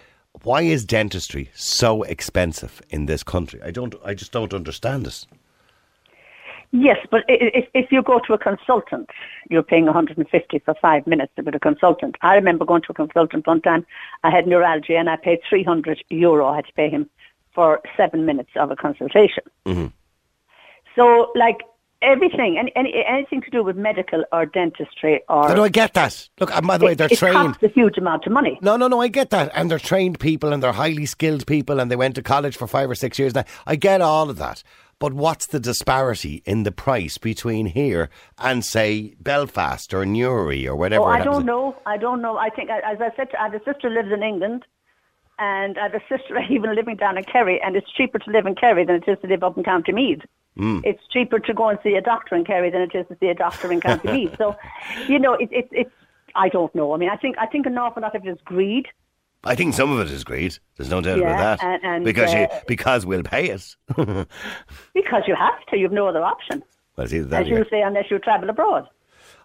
why 0.43 0.61
is 0.61 0.85
dentistry 0.85 1.49
so 1.55 2.03
expensive 2.03 2.81
in 2.89 3.05
this 3.07 3.23
country? 3.23 3.61
I 3.63 3.71
don't, 3.71 3.95
I 4.05 4.13
just 4.13 4.31
don't 4.31 4.53
understand 4.53 5.07
it. 5.07 5.25
Yes, 6.77 6.97
but 7.09 7.23
if, 7.29 7.67
if 7.73 7.89
you 7.89 8.01
go 8.01 8.19
to 8.27 8.33
a 8.33 8.37
consultant, 8.37 9.09
you're 9.49 9.63
paying 9.63 9.85
150 9.85 10.59
for 10.59 10.75
five 10.81 11.07
minutes 11.07 11.31
with 11.37 11.55
a 11.55 11.59
consultant. 11.59 12.17
I 12.21 12.35
remember 12.35 12.65
going 12.65 12.81
to 12.81 12.91
a 12.91 12.93
consultant 12.93 13.47
one 13.47 13.61
time. 13.61 13.85
I 14.23 14.29
had 14.29 14.45
neuralgia 14.45 14.97
and 14.97 15.09
I 15.09 15.15
paid 15.15 15.39
300 15.47 16.03
euro. 16.09 16.47
I 16.47 16.57
had 16.57 16.65
to 16.65 16.73
pay 16.73 16.89
him 16.89 17.09
for 17.53 17.79
seven 17.95 18.25
minutes 18.25 18.49
of 18.57 18.71
a 18.71 18.75
consultation. 18.75 19.43
Mm-hmm. 19.65 19.87
So, 20.97 21.31
like 21.35 21.61
everything, 22.01 22.57
any, 22.57 22.73
any, 22.75 23.05
anything 23.05 23.41
to 23.41 23.49
do 23.49 23.63
with 23.63 23.77
medical 23.77 24.25
or 24.33 24.45
dentistry 24.45 25.21
or 25.29 25.47
No, 25.47 25.55
no, 25.55 25.63
I 25.63 25.69
get 25.69 25.93
that. 25.93 26.27
Look, 26.39 26.53
and 26.53 26.67
by 26.67 26.77
the 26.77 26.85
way, 26.85 26.93
they're 26.93 27.07
it, 27.07 27.13
it 27.13 27.19
trained. 27.19 27.35
costs 27.35 27.63
a 27.63 27.69
huge 27.69 27.97
amount 27.97 28.25
of 28.25 28.33
money. 28.33 28.59
No, 28.61 28.75
no, 28.75 28.89
no, 28.89 28.99
I 28.99 29.07
get 29.07 29.29
that. 29.29 29.49
And 29.55 29.71
they're 29.71 29.79
trained 29.79 30.19
people 30.19 30.51
and 30.51 30.61
they're 30.61 30.73
highly 30.73 31.05
skilled 31.05 31.47
people 31.47 31.79
and 31.79 31.89
they 31.89 31.95
went 31.95 32.15
to 32.15 32.21
college 32.21 32.57
for 32.57 32.67
five 32.67 32.89
or 32.89 32.95
six 32.95 33.17
years 33.17 33.33
now. 33.33 33.45
I 33.65 33.77
get 33.77 34.01
all 34.01 34.29
of 34.29 34.37
that. 34.37 34.61
But 35.05 35.13
what's 35.13 35.45
the 35.45 35.59
disparity 35.59 36.41
in 36.45 36.63
the 36.63 36.71
price 36.71 37.19
between 37.19 37.67
here 37.67 38.09
and, 38.39 38.65
say, 38.65 39.13
Belfast 39.19 39.93
or 39.93 40.03
Newry 40.03 40.67
or 40.67 40.75
whatever? 40.75 41.03
Oh, 41.03 41.07
I 41.07 41.23
don't 41.23 41.45
know. 41.45 41.77
I 41.85 41.95
don't 41.95 42.23
know. 42.23 42.39
I 42.39 42.49
think, 42.49 42.71
as 42.71 42.99
I 42.99 43.11
said, 43.15 43.27
I 43.39 43.43
have 43.43 43.53
a 43.53 43.59
sister 43.59 43.87
who 43.87 43.89
lives 43.89 44.11
in 44.11 44.23
England, 44.23 44.65
and 45.37 45.77
I 45.77 45.83
have 45.83 45.93
a 45.93 46.01
sister 46.09 46.39
even 46.49 46.73
living 46.73 46.95
down 46.95 47.19
in 47.19 47.23
Kerry, 47.23 47.61
and 47.61 47.75
it's 47.75 47.91
cheaper 47.91 48.17
to 48.17 48.31
live 48.31 48.47
in 48.47 48.55
Kerry 48.55 48.83
than 48.83 48.95
it 48.95 49.03
is 49.07 49.19
to 49.21 49.27
live 49.27 49.43
up 49.43 49.55
in 49.59 49.63
County 49.63 49.91
Meath. 49.91 50.23
Hmm. 50.57 50.79
It's 50.83 51.05
cheaper 51.13 51.37
to 51.37 51.53
go 51.53 51.69
and 51.69 51.77
see 51.83 51.93
a 51.93 52.01
doctor 52.01 52.33
in 52.33 52.43
Kerry 52.43 52.71
than 52.71 52.81
it 52.81 52.95
is 52.95 53.05
to 53.09 53.17
see 53.19 53.27
a 53.27 53.35
doctor 53.35 53.71
in 53.71 53.81
County 53.81 54.11
Meath. 54.11 54.35
So, 54.39 54.55
you 55.07 55.19
know, 55.19 55.33
it, 55.35 55.49
it, 55.51 55.69
it's. 55.71 55.91
I 56.33 56.49
don't 56.49 56.73
know. 56.73 56.95
I 56.95 56.97
mean, 56.97 57.09
I 57.09 57.15
think 57.15 57.37
I 57.37 57.45
think 57.45 57.67
an 57.67 57.77
awful 57.77 58.01
lot 58.01 58.15
of 58.15 58.25
it 58.25 58.29
is 58.29 58.39
greed. 58.43 58.87
I 59.45 59.55
think 59.55 59.73
some 59.73 59.91
of 59.91 59.99
it 59.99 60.11
is 60.11 60.23
greed. 60.23 60.57
There's 60.77 60.89
no 60.89 61.01
doubt 61.01 61.19
Yeah, 61.19 61.33
about 61.33 61.59
that. 61.59 61.65
and- 61.83 61.83
and, 61.83 62.05
because 62.05 62.33
you, 62.33 62.39
uh, 62.41 62.59
because 62.67 63.05
we'll 63.05 63.23
pay 63.23 63.49
it. 63.49 63.75
Because 64.93 65.23
you 65.27 65.35
have 65.35 65.65
to, 65.69 65.77
you've 65.77 65.91
no 65.91 66.07
other 66.07 66.23
option. 66.23 66.63
well, 66.95 67.05
it's 67.05 67.13
either 67.13 67.27
that 67.27 67.41
As 67.43 67.47
or 67.47 67.49
you're- 67.51 67.69
say, 67.69 67.81
unless 67.81 68.05
you 68.09 68.19
travel 68.19 68.49
abroad. 68.49 68.87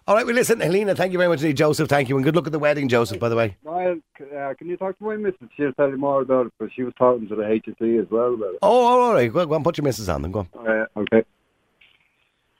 All 0.07 0.15
right, 0.15 0.25
well, 0.25 0.33
listen, 0.33 0.59
Helena, 0.59 0.95
thank 0.95 1.11
you 1.11 1.19
very 1.19 1.29
much 1.29 1.41
indeed. 1.41 1.57
Joseph, 1.57 1.87
thank 1.87 2.09
you. 2.09 2.15
And 2.15 2.23
good 2.25 2.35
luck 2.35 2.47
at 2.47 2.51
the 2.51 2.57
wedding, 2.59 2.87
Joseph, 2.89 3.19
by 3.19 3.29
the 3.29 3.35
way. 3.35 3.55
Niall, 3.63 3.97
c- 4.17 4.23
uh, 4.35 4.53
can 4.55 4.67
you 4.67 4.75
talk 4.75 4.97
to 4.97 5.03
my 5.03 5.15
missus? 5.15 5.47
She'll 5.55 5.73
tell 5.73 5.89
you 5.89 5.97
more 5.97 6.21
about 6.21 6.47
it, 6.47 6.53
but 6.59 6.69
she 6.75 6.81
was 6.83 6.93
talking 6.97 7.27
to 7.27 7.35
the 7.35 7.43
HSE 7.43 8.01
as 8.01 8.09
well 8.09 8.33
about 8.33 8.53
it. 8.55 8.59
Oh, 8.63 8.87
all 9.01 9.13
right. 9.13 9.31
Go, 9.31 9.45
go 9.45 9.53
on, 9.53 9.63
put 9.63 9.77
your 9.77 9.83
missus 9.83 10.09
on 10.09 10.23
then. 10.23 10.31
Go 10.31 10.47
on. 10.55 10.67
Uh, 10.67 10.85
okay. 10.97 11.23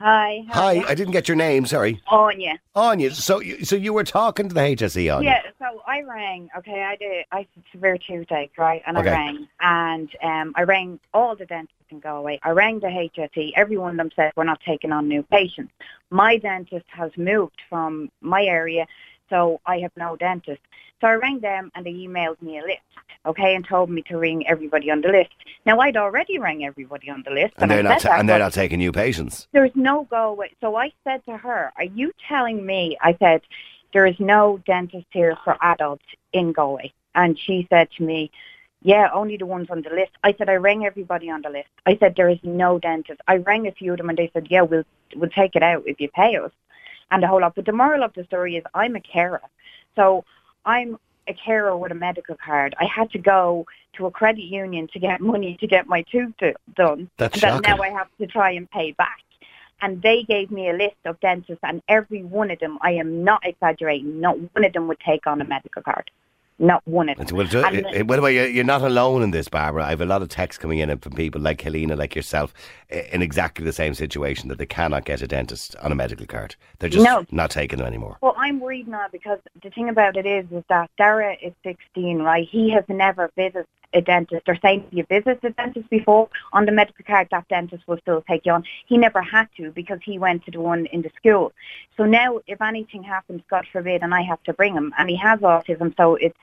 Hi. 0.02 0.44
Hi, 0.50 0.84
I 0.88 0.96
didn't 0.96 1.12
get 1.12 1.28
your 1.28 1.38
name, 1.38 1.68
sorry. 1.68 2.02
Anya. 2.08 2.60
Anya, 2.74 3.14
so 3.14 3.40
you, 3.40 3.64
so 3.64 3.76
you 3.76 3.94
were 3.94 4.04
talking 4.04 4.50
to 4.50 4.56
the 4.56 4.60
HSE, 4.60 5.16
Anya? 5.16 5.30
Yeah, 5.30 5.52
so 5.60 5.84
I 5.86 6.02
rang, 6.02 6.50
okay, 6.58 6.82
I 6.82 6.96
did, 6.96 7.24
I 7.32 7.38
had 7.38 7.48
severe 7.72 8.00
toothache, 8.00 8.58
right, 8.58 8.82
and 8.88 8.98
Okay. 8.98 9.10
I 9.10 9.14
rang, 9.14 9.48
and 9.60 10.10
um, 10.24 10.54
I 10.56 10.64
rang 10.64 11.00
all 11.14 11.36
the 11.36 11.46
dentists 11.46 11.76
in 11.92 12.00
Galway. 12.00 12.40
I 12.42 12.50
rang 12.50 12.80
the 12.80 12.88
HSE, 12.88 13.52
every 13.56 13.78
one 13.78 13.92
of 13.92 13.98
them 13.98 14.10
said 14.16 14.32
we're 14.36 14.44
not 14.44 14.60
taking 14.66 14.92
on 14.92 15.08
new 15.08 15.22
patients. 15.22 15.72
My 16.10 16.38
dentist 16.38 16.88
has 16.88 17.12
moved 17.16 17.62
from 17.70 18.10
my 18.22 18.44
area, 18.44 18.88
so 19.30 19.62
I 19.68 19.78
have 19.82 19.92
no 19.96 20.16
dentist. 20.16 20.62
So 21.02 21.08
I 21.08 21.14
rang 21.14 21.40
them 21.40 21.72
and 21.76 21.86
they 21.86 21.92
emailed 21.94 22.40
me 22.42 22.60
a 22.60 22.62
list, 22.62 22.80
okay, 23.26 23.56
and 23.56 23.66
told 23.68 23.90
me 23.90 24.04
to 24.04 24.18
ring 24.18 24.48
everybody 24.48 24.92
on 24.92 25.02
the 25.02 25.10
list. 25.10 25.32
Now 25.66 25.80
I'd 25.80 25.98
already 25.98 26.38
rang 26.38 26.64
everybody 26.64 27.10
on 27.10 27.24
the 27.26 27.32
list, 27.32 27.54
And 27.58 27.72
I 27.72 27.76
they're 27.76 27.84
not 27.84 28.00
ta- 28.02 28.10
that, 28.10 28.20
and 28.20 28.30
they're 28.30 28.40
not 28.40 28.54
taking 28.54 28.78
new 28.80 28.92
patients. 28.92 29.48
there's 29.52 29.76
no 29.76 30.04
go 30.12 30.30
away. 30.30 30.52
So 30.62 30.76
I 30.76 30.94
said 31.04 31.26
to 31.26 31.38
her, 31.38 31.74
"Are 31.76 31.86
you 31.86 32.12
telling 32.28 32.66
me?" 32.66 32.98
I 33.02 33.14
said, 33.18 33.42
"There 33.94 34.06
is 34.06 34.20
no 34.20 34.60
dentist 34.66 35.08
here 35.10 35.36
for 35.44 35.58
adults 35.62 36.06
in 36.34 36.52
Galway," 36.52 36.94
and 37.16 37.38
she 37.38 37.68
said 37.72 37.90
to 37.98 38.04
me, 38.04 38.30
"Yeah, 38.84 39.10
only 39.12 39.38
the 39.38 39.48
ones 39.48 39.70
on 39.72 39.82
the 39.82 39.90
list." 39.90 40.12
I 40.24 40.34
said, 40.34 40.50
"I 40.50 40.56
rang 40.56 40.86
everybody 40.86 41.30
on 41.32 41.42
the 41.42 41.50
list." 41.50 41.70
I 41.88 41.98
said, 41.98 42.16
"There 42.16 42.30
is 42.30 42.40
no 42.44 42.78
dentist." 42.78 43.22
I 43.28 43.38
rang 43.38 43.66
a 43.68 43.72
few 43.72 43.92
of 43.94 43.98
them, 43.98 44.10
and 44.10 44.18
they 44.20 44.30
said, 44.34 44.48
"Yeah, 44.52 44.62
we'll 44.62 44.84
we'll 45.16 45.32
take 45.32 45.56
it 45.56 45.64
out 45.64 45.84
if 45.88 46.00
you 46.00 46.10
pay 46.10 46.36
us," 46.38 46.52
and 47.10 47.24
the 47.24 47.28
whole 47.28 47.42
lot. 47.42 47.56
But 47.56 47.66
the 47.66 47.74
moral 47.74 48.04
of 48.04 48.14
the 48.14 48.24
story 48.24 48.56
is, 48.58 48.64
I'm 48.76 48.96
a 48.96 49.02
carer, 49.02 49.42
so 49.96 50.24
I'm 50.66 50.98
a 51.28 51.34
carer 51.34 51.76
with 51.78 51.92
a 51.92 51.96
medical 51.96 52.36
card. 52.36 52.76
I 52.80 52.86
had 52.86 53.12
to 53.12 53.20
go 53.20 53.66
to 53.94 54.06
a 54.06 54.12
credit 54.12 54.44
union 54.44 54.88
to 54.94 55.00
get 55.00 55.22
money 55.22 55.58
to 55.60 55.68
get 55.68 55.88
my 55.88 56.04
tooth 56.04 56.34
do- 56.40 56.54
done 56.76 57.10
That's 57.18 57.40
that 57.42 57.62
shocking. 57.62 57.70
now 57.78 57.82
I 57.82 57.90
have 57.90 58.08
to 58.20 58.28
try 58.28 58.52
and 58.52 58.70
pay 58.70 58.92
back. 58.94 59.20
And 59.82 60.02
they 60.02 60.24
gave 60.24 60.52
me 60.52 60.70
a 60.70 60.74
list 60.74 60.98
of 61.06 61.20
dentists, 61.22 61.64
and 61.64 61.82
every 61.88 62.24
one 62.24 62.52
of 62.52 62.60
them, 62.60 62.78
I 62.82 62.92
am 62.92 63.24
not 63.24 63.42
exaggerating, 63.44 64.20
not 64.22 64.38
one 64.38 64.64
of 64.64 64.74
them 64.74 64.88
would 64.88 65.00
take 65.00 65.26
on 65.26 65.42
a 65.42 65.44
medical 65.46 65.82
card. 65.82 66.12
Not 66.62 66.88
one 66.88 67.10
of 67.10 67.18
them. 67.18 67.36
Well, 67.36 67.48
do- 67.48 67.64
And- 67.64 67.88
eh, 67.92 68.04
by 68.04 68.16
the 68.18 68.22
way, 68.22 68.36
you're- 68.36 68.64
not 68.64 68.84
alone 68.84 69.24
in 69.24 69.32
this, 69.32 69.50
Barbara. 69.50 69.84
I 69.84 69.90
have 69.90 70.00
a 70.02 70.06
lot 70.06 70.22
of 70.22 70.30
texts 70.30 70.62
coming 70.62 70.78
in 70.78 70.96
from 71.00 71.14
people 71.14 71.42
like 71.42 71.60
Helena, 71.62 71.96
like 71.96 72.16
yourself, 72.16 72.54
in 73.12 73.24
exactly 73.24 73.66
the 73.66 73.74
same 73.74 73.96
situation 73.96 74.48
that 74.50 74.60
they 74.60 74.68
cannot 74.68 75.04
get 75.06 75.24
a 75.24 75.28
dentist 75.28 75.76
on 75.82 75.92
a 75.92 75.96
medical 75.96 76.28
card. 76.28 76.56
They're 76.78 76.90
just 76.90 77.04
No. 77.04 77.26
not 77.32 77.50
taking 77.50 77.80
them 77.80 77.88
anymore. 77.88 78.18
Well, 78.22 78.36
I'm 78.38 78.60
worried 78.60 78.88
now 78.88 79.08
because 79.12 79.40
the 79.64 79.72
thing 79.72 79.90
about 79.90 80.16
it 80.18 80.28
is, 80.28 80.46
is 80.52 80.64
that 80.70 80.92
Dara 81.00 81.36
is 81.42 81.54
16, 81.64 82.22
right? 82.22 82.48
He 82.48 82.70
has 82.70 82.84
never 82.88 83.32
visited 83.36 83.66
a 83.94 84.02
dentist 84.02 84.48
or 84.48 84.58
saying 84.62 84.86
you 84.92 85.06
visited 85.10 85.44
a 85.44 85.50
dentist 85.52 85.90
before 85.90 86.30
on 86.54 86.66
the 86.66 86.72
medical 86.72 87.04
card, 87.06 87.28
that 87.32 87.48
dentist 87.48 87.88
will 87.88 87.98
still 87.98 88.22
take 88.28 88.46
you 88.46 88.52
on. 88.52 88.64
He 88.86 88.98
never 88.98 89.22
had 89.22 89.48
to 89.58 89.72
because 89.72 90.00
he 90.04 90.18
went 90.18 90.46
to 90.46 90.52
the 90.52 90.62
one 90.62 90.86
in 90.88 91.02
the 91.02 91.12
school. 91.16 91.54
So 91.98 92.06
now, 92.06 92.40
if 92.48 92.62
anything 92.62 93.04
happens, 93.04 93.42
God 93.50 93.66
forbid, 93.72 94.02
and 94.04 94.14
I 94.14 94.22
have 94.22 94.42
to 94.44 94.54
bring 94.54 94.74
him, 94.74 94.94
and 94.98 95.10
he 95.10 95.16
has 95.18 95.40
autism, 95.40 95.96
so 95.98 96.16
it's 96.16 96.38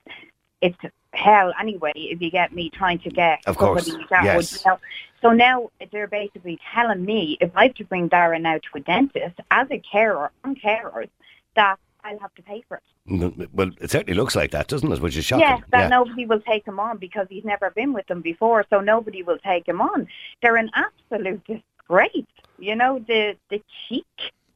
it's 0.61 0.77
hell 1.13 1.53
anyway. 1.59 1.91
If 1.95 2.21
you 2.21 2.29
get 2.29 2.53
me 2.53 2.69
trying 2.69 2.99
to 2.99 3.09
get 3.09 3.39
Of 3.47 3.57
course, 3.57 3.85
that 3.85 4.23
yes. 4.23 4.35
would, 4.35 4.51
you 4.51 4.71
know. 4.71 4.79
So 5.21 5.31
now 5.31 5.69
they're 5.91 6.07
basically 6.07 6.59
telling 6.73 7.03
me 7.03 7.37
if 7.41 7.51
I 7.55 7.63
have 7.67 7.75
to 7.75 7.85
bring 7.85 8.07
Dara 8.07 8.39
now 8.39 8.57
to 8.57 8.69
a 8.75 8.79
dentist 8.79 9.39
as 9.51 9.67
a 9.71 9.79
carer 9.79 10.31
on 10.43 10.55
carers 10.55 11.09
that 11.55 11.77
I'll 12.03 12.19
have 12.19 12.33
to 12.35 12.41
pay 12.41 12.63
for 12.67 12.77
it. 12.77 13.49
Well, 13.53 13.71
it 13.81 13.91
certainly 13.91 14.13
looks 14.13 14.35
like 14.35 14.51
that, 14.51 14.67
doesn't 14.67 14.91
it? 14.91 15.01
Which 15.01 15.17
is 15.17 15.25
shocking. 15.25 15.47
Yes, 15.47 15.61
that 15.71 15.89
nobody 15.89 16.25
will 16.25 16.41
take 16.41 16.65
him 16.65 16.79
on 16.79 16.97
because 16.97 17.27
he's 17.29 17.43
never 17.43 17.71
been 17.71 17.93
with 17.93 18.07
them 18.07 18.21
before, 18.21 18.65
so 18.69 18.79
nobody 18.79 19.23
will 19.23 19.39
take 19.39 19.67
him 19.67 19.81
on. 19.81 20.07
They're 20.41 20.57
an 20.57 20.69
absolute 20.73 21.43
disgrace. 21.45 22.25
You 22.57 22.75
know, 22.75 23.03
the 23.07 23.35
the 23.49 23.61
cheek. 23.87 24.05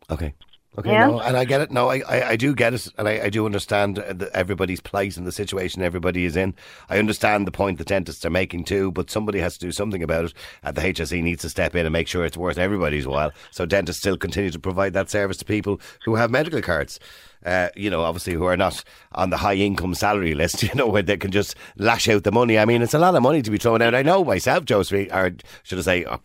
Okay. 0.09 0.33
Okay, 0.77 0.91
Yeah. 0.91 1.05
no, 1.07 1.19
and 1.19 1.37
I 1.37 1.45
get 1.45 1.61
it. 1.61 1.71
No, 1.71 1.89
I, 1.91 2.01
I, 2.07 2.29
I 2.29 2.35
do 2.35 2.55
get 2.55 2.73
it, 2.73 2.87
and 2.97 3.07
I, 3.07 3.25
I 3.25 3.29
do 3.29 3.45
understand 3.45 3.97
the, 3.97 4.29
everybody's 4.33 4.81
plight 4.81 5.17
and 5.17 5.27
the 5.27 5.31
situation 5.31 5.83
everybody 5.83 6.25
is 6.25 6.35
in. 6.35 6.55
I 6.89 6.97
understand 6.97 7.45
the 7.45 7.51
point 7.51 7.77
the 7.77 7.83
dentists 7.83 8.25
are 8.25 8.31
making 8.31 8.63
too, 8.63 8.91
but 8.91 9.11
somebody 9.11 9.37
has 9.39 9.55
to 9.59 9.65
do 9.67 9.71
something 9.71 10.01
about 10.01 10.25
it. 10.25 10.33
And 10.63 10.75
the 10.75 10.81
HSE 10.81 11.21
needs 11.21 11.43
to 11.43 11.49
step 11.49 11.75
in 11.75 11.85
and 11.85 11.93
make 11.93 12.07
sure 12.07 12.25
it's 12.25 12.37
worth 12.37 12.57
everybody's 12.57 13.05
while. 13.07 13.31
So 13.51 13.67
dentists 13.67 14.01
still 14.01 14.17
continue 14.17 14.49
to 14.49 14.59
provide 14.59 14.93
that 14.93 15.11
service 15.11 15.37
to 15.37 15.45
people 15.45 15.79
who 16.05 16.15
have 16.15 16.31
medical 16.31 16.61
cards. 16.61 16.99
Uh, 17.45 17.67
you 17.75 17.89
know, 17.89 18.01
obviously 18.01 18.33
who 18.33 18.45
are 18.45 18.55
not 18.57 18.83
on 19.11 19.29
the 19.29 19.37
high 19.37 19.55
income 19.55 19.93
salary 19.93 20.33
list. 20.35 20.63
You 20.63 20.73
know, 20.73 20.87
where 20.87 21.03
they 21.03 21.17
can 21.17 21.29
just 21.31 21.55
lash 21.77 22.07
out 22.09 22.23
the 22.23 22.31
money. 22.31 22.57
I 22.57 22.65
mean, 22.65 22.81
it's 22.81 22.93
a 22.95 22.99
lot 22.99 23.13
of 23.15 23.21
money 23.21 23.41
to 23.43 23.51
be 23.51 23.57
thrown 23.59 23.81
out. 23.83 23.93
I 23.93 24.01
know 24.01 24.23
myself, 24.23 24.63
Street, 24.85 25.11
or 25.11 25.35
should 25.61 25.77
I 25.77 25.81
say? 25.81 26.05
Oh, 26.05 26.19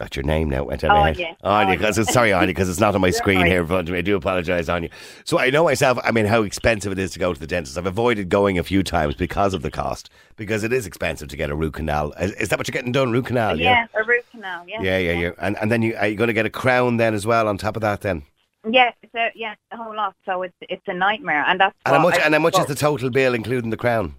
forgot 0.00 0.16
your 0.16 0.24
name 0.24 0.48
now. 0.48 0.64
Went 0.64 0.82
out 0.82 0.92
oh, 0.92 0.94
of 0.94 1.00
my 1.00 1.08
head. 1.08 1.16
Anya. 1.16 1.36
Anya, 1.44 1.76
because 1.78 1.98
it's 1.98 2.12
sorry, 2.12 2.32
Anya, 2.32 2.48
because 2.48 2.70
it's 2.70 2.80
not 2.80 2.94
on 2.94 3.02
my 3.02 3.10
screen 3.20 3.44
here 3.44 3.60
in 3.60 3.66
front 3.66 3.88
of 3.88 3.92
me. 3.92 3.98
I 3.98 4.02
do 4.02 4.16
apologise, 4.16 4.68
Anya. 4.68 4.88
So 5.24 5.38
I 5.38 5.50
know 5.50 5.64
myself. 5.64 5.98
I 6.02 6.10
mean, 6.10 6.24
how 6.24 6.42
expensive 6.42 6.90
it 6.90 6.98
is 6.98 7.10
to 7.12 7.18
go 7.18 7.34
to 7.34 7.38
the 7.38 7.46
dentist. 7.46 7.76
I've 7.76 7.86
avoided 7.86 8.30
going 8.30 8.58
a 8.58 8.62
few 8.62 8.82
times 8.82 9.14
because 9.14 9.52
of 9.52 9.60
the 9.60 9.70
cost, 9.70 10.08
because 10.36 10.64
it 10.64 10.72
is 10.72 10.86
expensive 10.86 11.28
to 11.28 11.36
get 11.36 11.50
a 11.50 11.54
root 11.54 11.74
canal. 11.74 12.12
Is, 12.12 12.32
is 12.32 12.48
that 12.48 12.58
what 12.58 12.66
you're 12.66 12.72
getting 12.72 12.92
done? 12.92 13.12
Root 13.12 13.26
canal? 13.26 13.58
yeah, 13.60 13.86
a 13.94 14.02
root 14.04 14.24
canal. 14.30 14.64
Yeah, 14.66 14.80
Yeah, 14.82 14.98
yeah, 14.98 15.12
yeah. 15.12 15.30
And 15.38 15.58
and 15.58 15.70
then 15.70 15.82
you 15.82 15.94
are 15.96 16.08
you 16.08 16.16
going 16.16 16.28
to 16.28 16.34
get 16.34 16.46
a 16.46 16.50
crown 16.50 16.96
then 16.96 17.12
as 17.12 17.26
well 17.26 17.46
on 17.46 17.58
top 17.58 17.76
of 17.76 17.82
that 17.82 18.00
then? 18.00 18.22
Yeah, 18.68 18.92
so 19.12 19.28
yeah, 19.34 19.54
a 19.70 19.76
whole 19.76 19.94
lot. 19.94 20.14
So 20.24 20.42
it's 20.42 20.56
it's 20.62 20.86
a 20.86 20.94
nightmare, 20.94 21.44
and 21.46 21.60
that's 21.60 21.76
And 21.84 21.96
how 21.96 22.02
much 22.02 22.18
I- 22.18 22.22
and 22.24 22.34
how 22.34 22.40
much 22.40 22.58
is 22.58 22.66
the 22.66 22.74
total 22.74 23.10
bill 23.10 23.34
including 23.34 23.70
the 23.70 23.76
crown? 23.76 24.14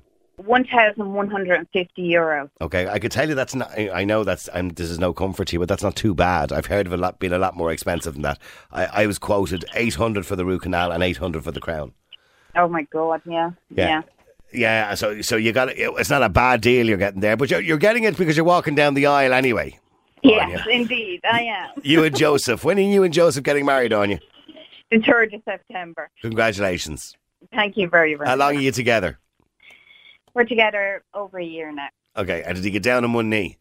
One 0.46 0.66
thousand 0.66 1.14
one 1.14 1.30
hundred 1.30 1.56
and 1.60 1.68
fifty 1.74 2.10
euros. 2.10 2.50
Okay, 2.62 2.88
I 2.88 3.00
could 3.00 3.12
tell 3.12 3.28
you 3.28 3.36
that's 3.36 3.56
not. 3.56 3.72
I 3.78 4.04
know 4.04 4.24
that's. 4.24 4.50
I'm, 4.54 4.70
this 4.70 4.90
is 4.90 5.00
no 5.00 5.14
comfort 5.14 5.48
to 5.50 5.54
you, 5.54 5.60
but 5.60 5.70
that's 5.70 5.84
not 5.84 5.96
too 5.96 6.14
bad. 6.14 6.52
I've 6.52 6.66
heard 6.66 6.88
of 6.88 6.94
a 6.94 6.98
lot 6.98 7.20
being 7.20 7.34
a 7.34 7.38
lot 7.40 7.56
more 7.56 7.72
expensive 7.72 8.14
than 8.14 8.24
that. 8.24 8.40
I, 8.72 8.86
I 8.86 9.06
was 9.08 9.18
quoted 9.20 9.66
eight 9.76 9.96
hundred 9.96 10.26
for 10.26 10.36
the 10.36 10.46
root 10.46 10.64
canal 10.64 10.92
and 10.92 11.04
eight 11.04 11.18
hundred 11.18 11.44
for 11.44 11.52
the 11.52 11.60
crown. 11.62 11.94
Oh 12.56 12.68
my 12.68 12.84
god, 12.84 13.22
yeah, 13.26 13.52
Yeah. 13.70 13.88
yeah. 13.88 14.02
Yeah, 14.54 14.94
so 14.96 15.22
so 15.22 15.38
you 15.38 15.54
got 15.54 15.70
it. 15.70 15.76
It's 15.78 16.10
not 16.10 16.24
a 16.24 16.28
bad 16.30 16.60
deal 16.60 16.86
you're 16.86 16.98
getting 16.98 17.22
there, 17.22 17.38
but 17.38 17.50
you're, 17.50 17.62
you're 17.62 17.78
getting 17.78 18.04
it 18.04 18.18
because 18.18 18.36
you're 18.36 18.46
walking 18.46 18.76
down 18.76 18.96
the 18.96 19.06
aisle 19.06 19.32
anyway. 19.32 19.80
Yes, 20.24 20.68
indeed, 20.70 21.22
I 21.24 21.44
am. 21.44 21.70
You 21.84 22.04
and 22.04 22.14
Joseph. 22.16 22.64
When 22.66 22.78
are 22.78 22.82
you 22.82 23.04
and 23.04 23.14
Joseph 23.14 23.44
getting 23.44 23.66
married, 23.66 23.94
on 23.94 24.12
you? 24.12 24.20
The 24.92 25.00
third 25.00 25.34
of 25.34 25.42
September. 25.46 26.10
Congratulations. 26.22 27.16
Thank 27.54 27.78
you 27.78 27.88
very 27.88 28.16
very 28.16 28.28
How 28.28 28.36
long 28.36 28.58
are 28.58 28.60
you 28.60 28.74
together? 28.74 29.18
We're 30.34 30.46
together 30.46 31.04
over 31.14 31.40
a 31.40 31.44
year 31.46 31.72
now. 31.72 31.90
Okay, 32.18 32.44
and 32.46 32.56
did 32.56 32.64
he 32.64 32.72
get 32.72 32.84
down 32.84 33.04
on 33.04 33.14
one 33.14 33.30
knee? 33.30 33.58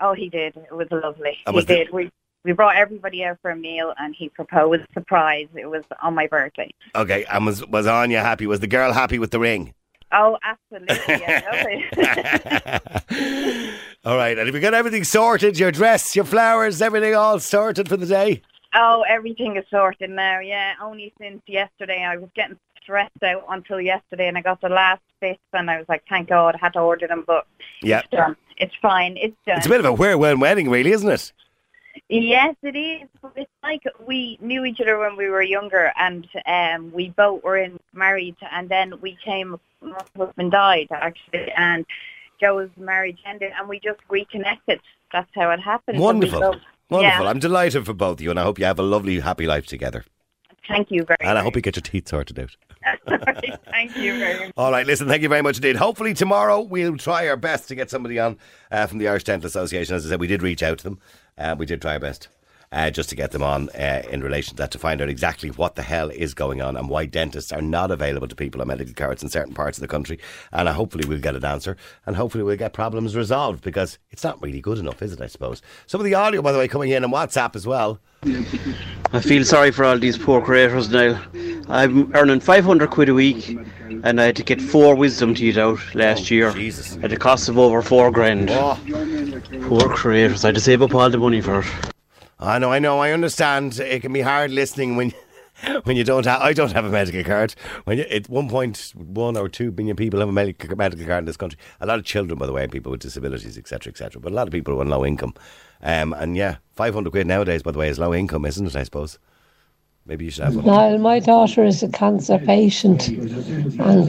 Oh, 0.00 0.14
he 0.14 0.28
did. 0.28 0.56
It 0.56 0.74
was 0.74 0.88
lovely. 0.90 1.38
And 1.46 1.54
he 1.54 1.56
was 1.56 1.66
the- 1.66 1.76
did. 1.76 1.90
We 1.92 2.10
we 2.44 2.52
brought 2.52 2.76
everybody 2.76 3.22
out 3.22 3.38
for 3.42 3.50
a 3.50 3.56
meal, 3.56 3.92
and 3.98 4.14
he 4.16 4.30
proposed. 4.30 4.82
Surprise! 4.94 5.48
It 5.54 5.66
was 5.66 5.82
on 6.02 6.14
my 6.14 6.26
birthday. 6.26 6.70
Okay, 6.94 7.24
and 7.30 7.44
was 7.46 7.66
was 7.66 7.86
Anya 7.86 8.20
happy? 8.22 8.46
Was 8.46 8.60
the 8.60 8.66
girl 8.66 8.92
happy 8.92 9.18
with 9.18 9.30
the 9.30 9.38
ring? 9.40 9.74
Oh, 10.12 10.36
absolutely. 10.42 10.96
Yeah, 11.24 12.78
all 14.04 14.16
right, 14.16 14.36
and 14.38 14.46
have 14.46 14.54
you 14.54 14.60
got 14.60 14.74
everything 14.74 15.04
sorted? 15.04 15.58
Your 15.58 15.70
dress, 15.70 16.16
your 16.16 16.24
flowers, 16.24 16.82
everything 16.82 17.14
all 17.14 17.38
sorted 17.38 17.88
for 17.88 17.96
the 17.96 18.06
day? 18.06 18.42
oh, 18.74 19.04
everything 19.08 19.56
is 19.56 19.64
sorted 19.70 20.10
now. 20.10 20.38
Yeah, 20.40 20.74
only 20.82 21.12
since 21.20 21.42
yesterday 21.46 22.02
I 22.04 22.16
was 22.16 22.30
getting 22.34 22.56
stressed 22.82 23.22
out 23.22 23.44
until 23.48 23.80
yesterday, 23.80 24.28
and 24.28 24.36
I 24.38 24.42
got 24.42 24.60
the 24.60 24.68
last 24.68 25.02
bits, 25.20 25.40
and 25.52 25.70
I 25.70 25.78
was 25.78 25.86
like, 25.88 26.02
thank 26.08 26.28
God, 26.28 26.54
I 26.54 26.58
had 26.58 26.72
to 26.74 26.80
order 26.80 27.06
them, 27.06 27.24
but 27.26 27.46
Yeah. 27.82 28.02
it's. 28.10 28.38
It's 28.56 28.74
fine. 28.82 29.16
It's 29.16 29.34
done. 29.46 29.56
It's 29.56 29.64
a 29.64 29.70
bit 29.70 29.80
of 29.80 29.86
a 29.86 29.92
whirlwind 29.94 30.38
wedding, 30.38 30.68
really, 30.68 30.92
isn't 30.92 31.08
it? 31.08 31.32
Yes, 32.10 32.54
it 32.62 32.76
is. 32.76 33.08
It's 33.34 33.50
like 33.62 33.82
we 34.06 34.36
knew 34.42 34.66
each 34.66 34.82
other 34.82 34.98
when 34.98 35.16
we 35.16 35.30
were 35.30 35.40
younger, 35.40 35.92
and 35.96 36.28
um, 36.44 36.92
we 36.92 37.08
both 37.08 37.42
were 37.42 37.56
in 37.56 37.80
married, 37.94 38.36
and 38.52 38.68
then 38.68 39.00
we 39.00 39.16
came. 39.24 39.58
My 39.80 39.96
husband 40.14 40.50
died 40.52 40.88
actually, 40.90 41.50
and 41.56 41.86
Joe's 42.38 42.68
marriage 42.76 43.18
ended, 43.24 43.52
and 43.58 43.66
we 43.66 43.80
just 43.80 44.00
reconnected. 44.10 44.78
That's 45.10 45.30
how 45.34 45.50
it 45.52 45.60
happened. 45.60 45.98
Wonderful. 45.98 46.40
both- 46.40 46.60
Wonderful. 46.90 47.24
Yeah. 47.24 47.30
I'm 47.30 47.38
delighted 47.38 47.86
for 47.86 47.94
both 47.94 48.18
of 48.18 48.20
you, 48.20 48.30
and 48.30 48.38
I 48.38 48.42
hope 48.42 48.58
you 48.58 48.66
have 48.66 48.78
a 48.78 48.82
lovely, 48.82 49.20
happy 49.20 49.46
life 49.46 49.64
together. 49.66 50.04
Thank 50.68 50.90
you 50.90 51.04
very 51.04 51.16
much. 51.20 51.28
And 51.28 51.38
I 51.38 51.42
hope 51.42 51.56
you 51.56 51.62
get 51.62 51.76
your 51.76 51.82
teeth 51.82 52.08
sorted 52.08 52.38
out. 52.38 52.56
Thank 53.70 53.96
you 53.96 54.18
very 54.18 54.46
much. 54.46 54.52
All 54.56 54.70
right, 54.70 54.86
listen, 54.86 55.06
thank 55.06 55.22
you 55.22 55.28
very 55.28 55.42
much 55.42 55.56
indeed. 55.56 55.76
Hopefully 55.76 56.14
tomorrow 56.14 56.60
we'll 56.60 56.96
try 56.96 57.28
our 57.28 57.36
best 57.36 57.68
to 57.68 57.74
get 57.74 57.90
somebody 57.90 58.18
on 58.18 58.38
uh, 58.70 58.86
from 58.86 58.98
the 58.98 59.08
Irish 59.08 59.24
Dental 59.24 59.46
Association. 59.46 59.94
As 59.94 60.06
I 60.06 60.10
said, 60.10 60.20
we 60.20 60.26
did 60.26 60.42
reach 60.42 60.62
out 60.62 60.78
to 60.78 60.84
them. 60.84 60.98
Uh, 61.36 61.56
we 61.58 61.66
did 61.66 61.82
try 61.82 61.94
our 61.94 62.00
best. 62.00 62.28
Uh, 62.72 62.90
just 62.90 63.08
to 63.08 63.16
get 63.16 63.32
them 63.32 63.42
on 63.42 63.68
uh, 63.70 64.02
in 64.10 64.22
relation 64.22 64.50
to 64.50 64.56
that 64.56 64.70
to 64.70 64.78
find 64.78 65.00
out 65.00 65.08
exactly 65.08 65.50
what 65.50 65.74
the 65.74 65.82
hell 65.82 66.08
is 66.10 66.34
going 66.34 66.62
on 66.62 66.76
and 66.76 66.88
why 66.88 67.04
dentists 67.04 67.52
are 67.52 67.60
not 67.62 67.90
available 67.90 68.28
to 68.28 68.36
people 68.36 68.60
on 68.60 68.68
medical 68.68 68.94
cards 68.94 69.22
in 69.22 69.28
certain 69.28 69.54
parts 69.54 69.76
of 69.76 69.82
the 69.82 69.88
country. 69.88 70.18
And 70.52 70.68
uh, 70.68 70.72
hopefully 70.72 71.04
we'll 71.06 71.18
get 71.18 71.34
an 71.34 71.44
answer 71.44 71.76
and 72.06 72.14
hopefully 72.14 72.44
we'll 72.44 72.56
get 72.56 72.72
problems 72.72 73.16
resolved 73.16 73.62
because 73.64 73.98
it's 74.10 74.22
not 74.22 74.40
really 74.40 74.60
good 74.60 74.78
enough, 74.78 75.02
is 75.02 75.12
it? 75.12 75.20
I 75.20 75.26
suppose. 75.26 75.62
Some 75.86 76.00
of 76.00 76.04
the 76.04 76.14
audio, 76.14 76.42
by 76.42 76.52
the 76.52 76.58
way, 76.58 76.68
coming 76.68 76.90
in 76.90 77.02
on 77.04 77.10
WhatsApp 77.10 77.56
as 77.56 77.66
well. 77.66 77.98
I 79.12 79.20
feel 79.20 79.44
sorry 79.44 79.70
for 79.72 79.84
all 79.84 79.98
these 79.98 80.18
poor 80.18 80.40
creators 80.40 80.90
now. 80.90 81.20
I'm 81.68 82.14
earning 82.14 82.40
500 82.40 82.90
quid 82.90 83.08
a 83.08 83.14
week 83.14 83.58
and 84.04 84.20
I 84.20 84.26
had 84.26 84.36
to 84.36 84.44
get 84.44 84.60
four 84.60 84.94
wisdom 84.94 85.34
teeth 85.34 85.56
out 85.56 85.78
last 85.94 86.30
year 86.30 86.52
Jesus. 86.52 86.98
at 87.02 87.12
a 87.12 87.16
cost 87.16 87.48
of 87.48 87.58
over 87.58 87.82
four 87.82 88.10
grand. 88.10 88.50
Oh, 88.52 88.78
Poor 89.62 89.88
creators, 89.88 90.44
I 90.44 90.48
had 90.48 90.54
to 90.54 90.60
save 90.60 90.82
up 90.82 90.94
all 90.94 91.10
the 91.10 91.18
money 91.18 91.40
for 91.40 91.60
it. 91.60 91.66
I 92.42 92.58
know, 92.58 92.72
I 92.72 92.78
know, 92.78 92.98
I 92.98 93.12
understand. 93.12 93.78
It 93.78 94.00
can 94.00 94.14
be 94.14 94.22
hard 94.22 94.50
listening 94.50 94.96
when. 94.96 95.12
When 95.84 95.94
you 95.94 96.04
don't 96.04 96.24
have, 96.24 96.40
I 96.40 96.54
don't 96.54 96.72
have 96.72 96.86
a 96.86 96.88
medical 96.88 97.22
card. 97.22 97.54
When 97.84 97.98
you, 97.98 98.22
one 98.28 98.48
point, 98.48 98.94
one 98.96 99.36
or 99.36 99.46
two 99.46 99.70
million 99.72 99.94
people 99.94 100.20
have 100.20 100.30
a 100.30 100.32
medical 100.32 100.74
medical 100.74 101.04
card 101.04 101.18
in 101.18 101.26
this 101.26 101.36
country. 101.36 101.58
A 101.82 101.86
lot 101.86 101.98
of 101.98 102.06
children, 102.06 102.38
by 102.38 102.46
the 102.46 102.52
way, 102.52 102.66
people 102.66 102.90
with 102.90 103.02
disabilities, 103.02 103.58
etc., 103.58 103.90
etc. 103.90 104.22
But 104.22 104.32
a 104.32 104.34
lot 104.34 104.46
of 104.48 104.52
people 104.52 104.72
are 104.72 104.80
on 104.80 104.88
low 104.88 105.04
income. 105.04 105.34
Um, 105.82 106.14
and 106.14 106.34
yeah, 106.34 106.56
five 106.72 106.94
hundred 106.94 107.10
quid 107.10 107.26
nowadays, 107.26 107.62
by 107.62 107.72
the 107.72 107.78
way, 107.78 107.90
is 107.90 107.98
low 107.98 108.14
income, 108.14 108.46
isn't 108.46 108.68
it? 108.68 108.74
I 108.74 108.84
suppose. 108.84 109.18
Maybe 110.06 110.24
you 110.24 110.30
should 110.30 110.44
have 110.44 110.56
one. 110.56 110.64
Well, 110.64 110.98
my 110.98 111.20
daughter 111.20 111.62
is 111.62 111.82
a 111.82 111.88
cancer 111.88 112.38
patient, 112.38 113.06
and 113.08 114.08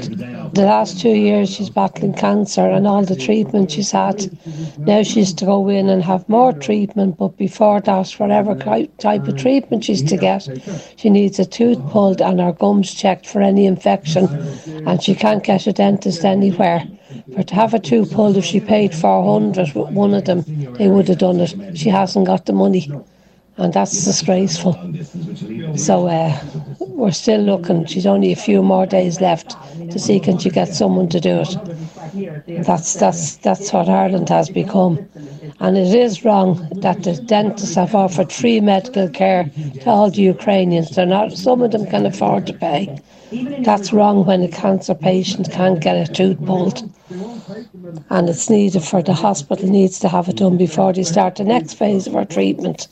the 0.53 0.63
last 0.63 0.99
two 0.99 1.09
years 1.09 1.49
she's 1.49 1.69
battling 1.69 2.13
cancer 2.13 2.67
and 2.67 2.87
all 2.87 3.03
the 3.03 3.15
treatment 3.15 3.71
she's 3.71 3.91
had. 3.91 4.31
Now 4.79 5.03
she's 5.03 5.31
to 5.33 5.45
go 5.45 5.67
in 5.67 5.89
and 5.89 6.01
have 6.01 6.27
more 6.27 6.53
treatment, 6.53 7.17
but 7.17 7.37
before 7.37 7.81
that, 7.81 8.09
whatever 8.13 8.55
type 8.55 9.27
of 9.27 9.37
treatment 9.37 9.83
she's 9.83 10.01
to 10.03 10.17
get, 10.17 10.47
she 10.95 11.09
needs 11.09 11.37
a 11.37 11.45
tooth 11.45 11.79
pulled 11.89 12.21
and 12.21 12.39
her 12.39 12.53
gums 12.53 12.93
checked 12.93 13.27
for 13.27 13.41
any 13.41 13.65
infection, 13.65 14.27
and 14.87 15.03
she 15.03 15.13
can't 15.13 15.43
get 15.43 15.67
a 15.67 15.73
dentist 15.73 16.25
anywhere. 16.25 16.83
For 17.35 17.43
to 17.43 17.55
have 17.55 17.73
a 17.73 17.79
tooth 17.79 18.11
pulled, 18.13 18.37
if 18.37 18.45
she 18.45 18.59
paid 18.59 18.95
400 18.95 19.73
with 19.73 19.91
one 19.91 20.13
of 20.13 20.25
them, 20.25 20.45
they 20.77 20.87
would 20.87 21.09
have 21.09 21.19
done 21.19 21.41
it. 21.41 21.77
She 21.77 21.89
hasn't 21.89 22.25
got 22.25 22.45
the 22.45 22.53
money, 22.53 22.89
and 23.61 23.73
that's 23.73 24.03
disgraceful. 24.03 24.73
So 25.75 26.07
uh, 26.07 26.39
we're 26.79 27.11
still 27.11 27.41
looking. 27.41 27.85
She's 27.85 28.05
only 28.05 28.31
a 28.31 28.35
few 28.35 28.61
more 28.61 28.85
days 28.85 29.21
left 29.21 29.55
to 29.91 29.99
see 29.99 30.19
can 30.19 30.37
she 30.37 30.49
get 30.49 30.73
someone 30.73 31.09
to 31.09 31.19
do 31.19 31.43
it. 31.45 32.65
That's 32.65 32.95
that's 32.95 33.37
that's 33.37 33.71
what 33.71 33.89
Ireland 33.89 34.29
has 34.29 34.49
become, 34.49 34.99
and 35.59 35.77
it 35.77 35.93
is 35.95 36.25
wrong 36.25 36.67
that 36.81 37.03
the 37.03 37.13
dentists 37.15 37.75
have 37.75 37.95
offered 37.95 38.31
free 38.31 38.59
medical 38.59 39.07
care 39.09 39.49
to 39.81 39.89
all 39.89 40.09
the 40.09 40.21
Ukrainians. 40.21 40.89
They're 40.89 41.05
not. 41.05 41.33
Some 41.33 41.61
of 41.61 41.71
them 41.71 41.85
can 41.85 42.05
afford 42.05 42.47
to 42.47 42.53
pay. 42.53 42.99
That's 43.63 43.93
wrong 43.93 44.25
when 44.25 44.43
a 44.43 44.49
cancer 44.49 44.93
patient 44.93 45.51
can't 45.51 45.79
get 45.79 46.09
a 46.09 46.11
tooth 46.11 46.43
pulled. 46.45 46.83
And 48.09 48.27
it's 48.27 48.49
needed 48.49 48.83
for 48.83 49.01
the 49.01 49.13
hospital 49.13 49.69
needs 49.69 49.99
to 49.99 50.09
have 50.09 50.27
it 50.27 50.37
done 50.37 50.57
before 50.57 50.91
they 50.91 51.03
start 51.03 51.35
the 51.35 51.45
next 51.45 51.75
phase 51.75 52.07
of 52.07 52.15
our 52.15 52.25
treatment. 52.25 52.87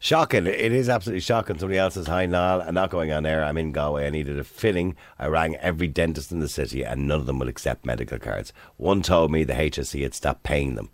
Shocking. 0.00 0.46
It 0.46 0.72
is 0.72 0.88
absolutely 0.88 1.20
shocking. 1.20 1.58
Somebody 1.58 1.78
else 1.78 1.94
says, 1.94 2.06
Hi, 2.06 2.24
Niall. 2.24 2.62
I'm 2.62 2.74
not 2.74 2.90
going 2.90 3.10
on 3.10 3.26
air. 3.26 3.42
I'm 3.42 3.58
in 3.58 3.72
Galway. 3.72 4.06
I 4.06 4.10
needed 4.10 4.38
a 4.38 4.44
filling. 4.44 4.94
I 5.18 5.26
rang 5.26 5.56
every 5.56 5.88
dentist 5.88 6.30
in 6.30 6.38
the 6.38 6.48
city 6.48 6.84
and 6.84 7.08
none 7.08 7.20
of 7.20 7.26
them 7.26 7.40
will 7.40 7.48
accept 7.48 7.84
medical 7.84 8.18
cards. 8.18 8.52
One 8.76 9.02
told 9.02 9.32
me 9.32 9.42
the 9.42 9.54
HSE 9.54 10.02
had 10.02 10.14
stopped 10.14 10.44
paying 10.44 10.76
them. 10.76 10.90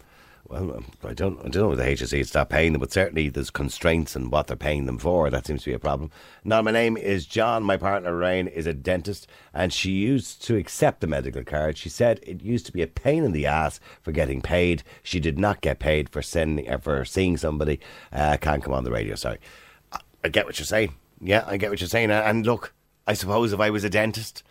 Well, 0.47 0.73
um, 0.73 0.85
I 1.03 1.15
don't, 1.15 1.39
I 1.41 1.49
don't 1.49 1.57
know 1.57 1.69
whether 1.69 1.85
the 1.85 1.91
HSE 1.91 2.27
stopped 2.27 2.51
paying 2.51 2.73
them, 2.73 2.81
but 2.81 2.93
certainly 2.93 3.31
there's 3.31 3.51
constraints 3.51 4.15
in 4.15 4.29
what 4.29 4.47
they're 4.47 4.57
paying 4.57 4.85
them 4.85 4.99
for. 4.99 5.31
That 5.31 5.47
seems 5.47 5.63
to 5.63 5.71
be 5.71 5.75
a 5.75 5.79
problem. 5.79 6.11
Now, 6.45 6.61
my 6.61 6.71
name 6.71 6.99
is 6.99 7.25
John. 7.25 7.63
My 7.63 7.79
partner, 7.79 8.15
Rain, 8.15 8.47
is 8.49 8.67
a 8.67 8.75
dentist 8.75 9.27
and 9.55 9.73
she 9.73 9.93
used 9.93 10.43
to 10.45 10.57
accept 10.57 11.01
the 11.01 11.07
medical 11.07 11.45
card. 11.45 11.79
She 11.79 11.89
said 11.89 12.21
it 12.23 12.43
used 12.43 12.67
to 12.67 12.73
be 12.73 12.83
a 12.83 12.87
pain 12.87 13.25
in 13.25 13.33
the 13.33 13.47
ass 13.47 13.81
for 14.03 14.13
getting 14.13 14.43
paid. 14.43 14.83
She 15.03 15.19
did 15.19 15.39
not 15.39 15.63
get 15.63 15.79
paid 15.79 16.11
for 16.11 16.21
sending, 16.21 16.69
uh, 16.69 16.77
for 16.77 17.07
seeing 17.07 17.39
somebody. 17.39 17.81
Uh, 18.13 18.37
can't 18.37 18.63
come 18.63 18.75
on 18.75 18.85
the 18.85 18.93
radio, 18.93 19.15
sorry. 19.15 19.39
I, 19.93 20.01
I 20.25 20.29
get 20.29 20.45
what 20.45 20.59
you're 20.59 20.67
saying. 20.67 20.95
Yeah, 21.23 21.45
I 21.47 21.57
get 21.57 21.71
what 21.71 21.81
you're 21.81 21.89
saying. 21.89 22.11
And 22.11 22.45
look, 22.45 22.75
I 23.07 23.15
suppose 23.15 23.55
if 23.55 23.61
I 23.61 23.71
was 23.71 23.83
a 23.85 23.91
dentist, 23.91 24.43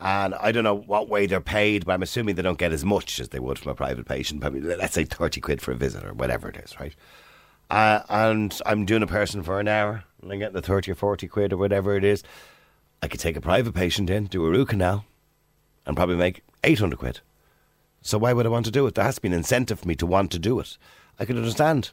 and 0.00 0.34
I 0.34 0.52
don't 0.52 0.64
know 0.64 0.76
what 0.76 1.08
way 1.08 1.26
they're 1.26 1.40
paid, 1.40 1.84
but 1.84 1.92
I'm 1.92 2.02
assuming 2.02 2.36
they 2.36 2.42
don't 2.42 2.58
get 2.58 2.72
as 2.72 2.84
much 2.84 3.18
as 3.18 3.30
they 3.30 3.40
would 3.40 3.58
from 3.58 3.72
a 3.72 3.74
private 3.74 4.06
patient. 4.06 4.40
Probably, 4.40 4.60
let's 4.60 4.94
say 4.94 5.04
30 5.04 5.40
quid 5.40 5.60
for 5.60 5.72
a 5.72 5.76
visit 5.76 6.04
or 6.04 6.14
whatever 6.14 6.48
it 6.48 6.56
is, 6.56 6.78
right? 6.78 6.94
Uh, 7.70 8.00
and 8.08 8.60
I'm 8.64 8.84
doing 8.84 9.02
a 9.02 9.08
person 9.08 9.42
for 9.42 9.60
an 9.60 9.68
hour 9.68 10.04
and 10.22 10.32
I'm 10.32 10.38
getting 10.38 10.54
the 10.54 10.62
30 10.62 10.92
or 10.92 10.94
40 10.94 11.28
quid 11.28 11.52
or 11.52 11.56
whatever 11.56 11.96
it 11.96 12.04
is. 12.04 12.22
I 13.02 13.08
could 13.08 13.20
take 13.20 13.36
a 13.36 13.40
private 13.40 13.74
patient 13.74 14.10
in, 14.10 14.26
do 14.26 14.44
a 14.44 14.50
root 14.50 14.68
canal, 14.70 15.04
and 15.86 15.96
probably 15.96 16.16
make 16.16 16.42
800 16.64 16.98
quid. 16.98 17.20
So 18.02 18.18
why 18.18 18.32
would 18.32 18.46
I 18.46 18.50
want 18.50 18.66
to 18.66 18.72
do 18.72 18.86
it? 18.86 18.94
There 18.94 19.04
has 19.04 19.16
to 19.16 19.20
be 19.20 19.28
an 19.28 19.34
incentive 19.34 19.80
for 19.80 19.88
me 19.88 19.94
to 19.96 20.06
want 20.06 20.30
to 20.32 20.38
do 20.38 20.60
it. 20.60 20.78
I 21.18 21.24
could 21.24 21.36
understand, 21.36 21.90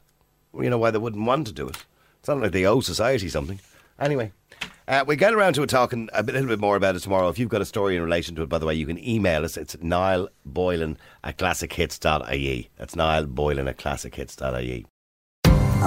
you 0.54 0.70
know, 0.70 0.78
why 0.78 0.92
they 0.92 0.98
wouldn't 0.98 1.26
want 1.26 1.48
to 1.48 1.54
do 1.54 1.68
it. 1.68 1.86
It's 2.20 2.28
not 2.28 2.40
like 2.40 2.52
they 2.52 2.66
owe 2.66 2.80
society 2.80 3.30
something. 3.30 3.60
Anyway, 4.00 4.32
uh, 4.88 5.04
we 5.08 5.16
get 5.16 5.34
around 5.34 5.54
to 5.54 5.66
talking 5.66 6.10
a 6.14 6.24
little 6.24 6.48
bit 6.48 6.60
more 6.60 6.76
about 6.76 6.96
it 6.96 7.00
tomorrow. 7.00 7.30
If 7.30 7.40
you've 7.40 7.50
got 7.50 7.62
a 7.62 7.66
story 7.66 7.96
in 7.96 8.04
relation 8.04 8.36
to 8.36 8.44
it, 8.44 8.50
by 8.50 8.58
the 8.58 8.66
way, 8.66 8.76
you 8.76 8.86
can 8.86 9.04
email 9.04 9.44
us. 9.44 9.58
It's 9.58 9.76
Niall 9.82 10.30
Boylan 10.46 10.98
at 11.24 11.38
classichits.ie. 11.38 12.70
That's 12.78 12.96
Niall 12.96 13.26
Boylan 13.26 13.68
at 13.68 13.78
classichits.ie. 13.78 14.86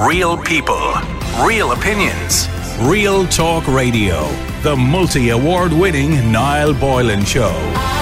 Real 0.07 0.37
people, 0.39 0.95
real 1.45 1.73
opinions, 1.73 2.49
real 2.83 3.27
talk 3.27 3.67
radio. 3.67 4.29
The 4.63 4.77
multi 4.77 5.31
award 5.31 5.73
winning 5.73 6.31
Niall 6.31 6.75
Boylan 6.75 7.25
Show. 7.25 7.98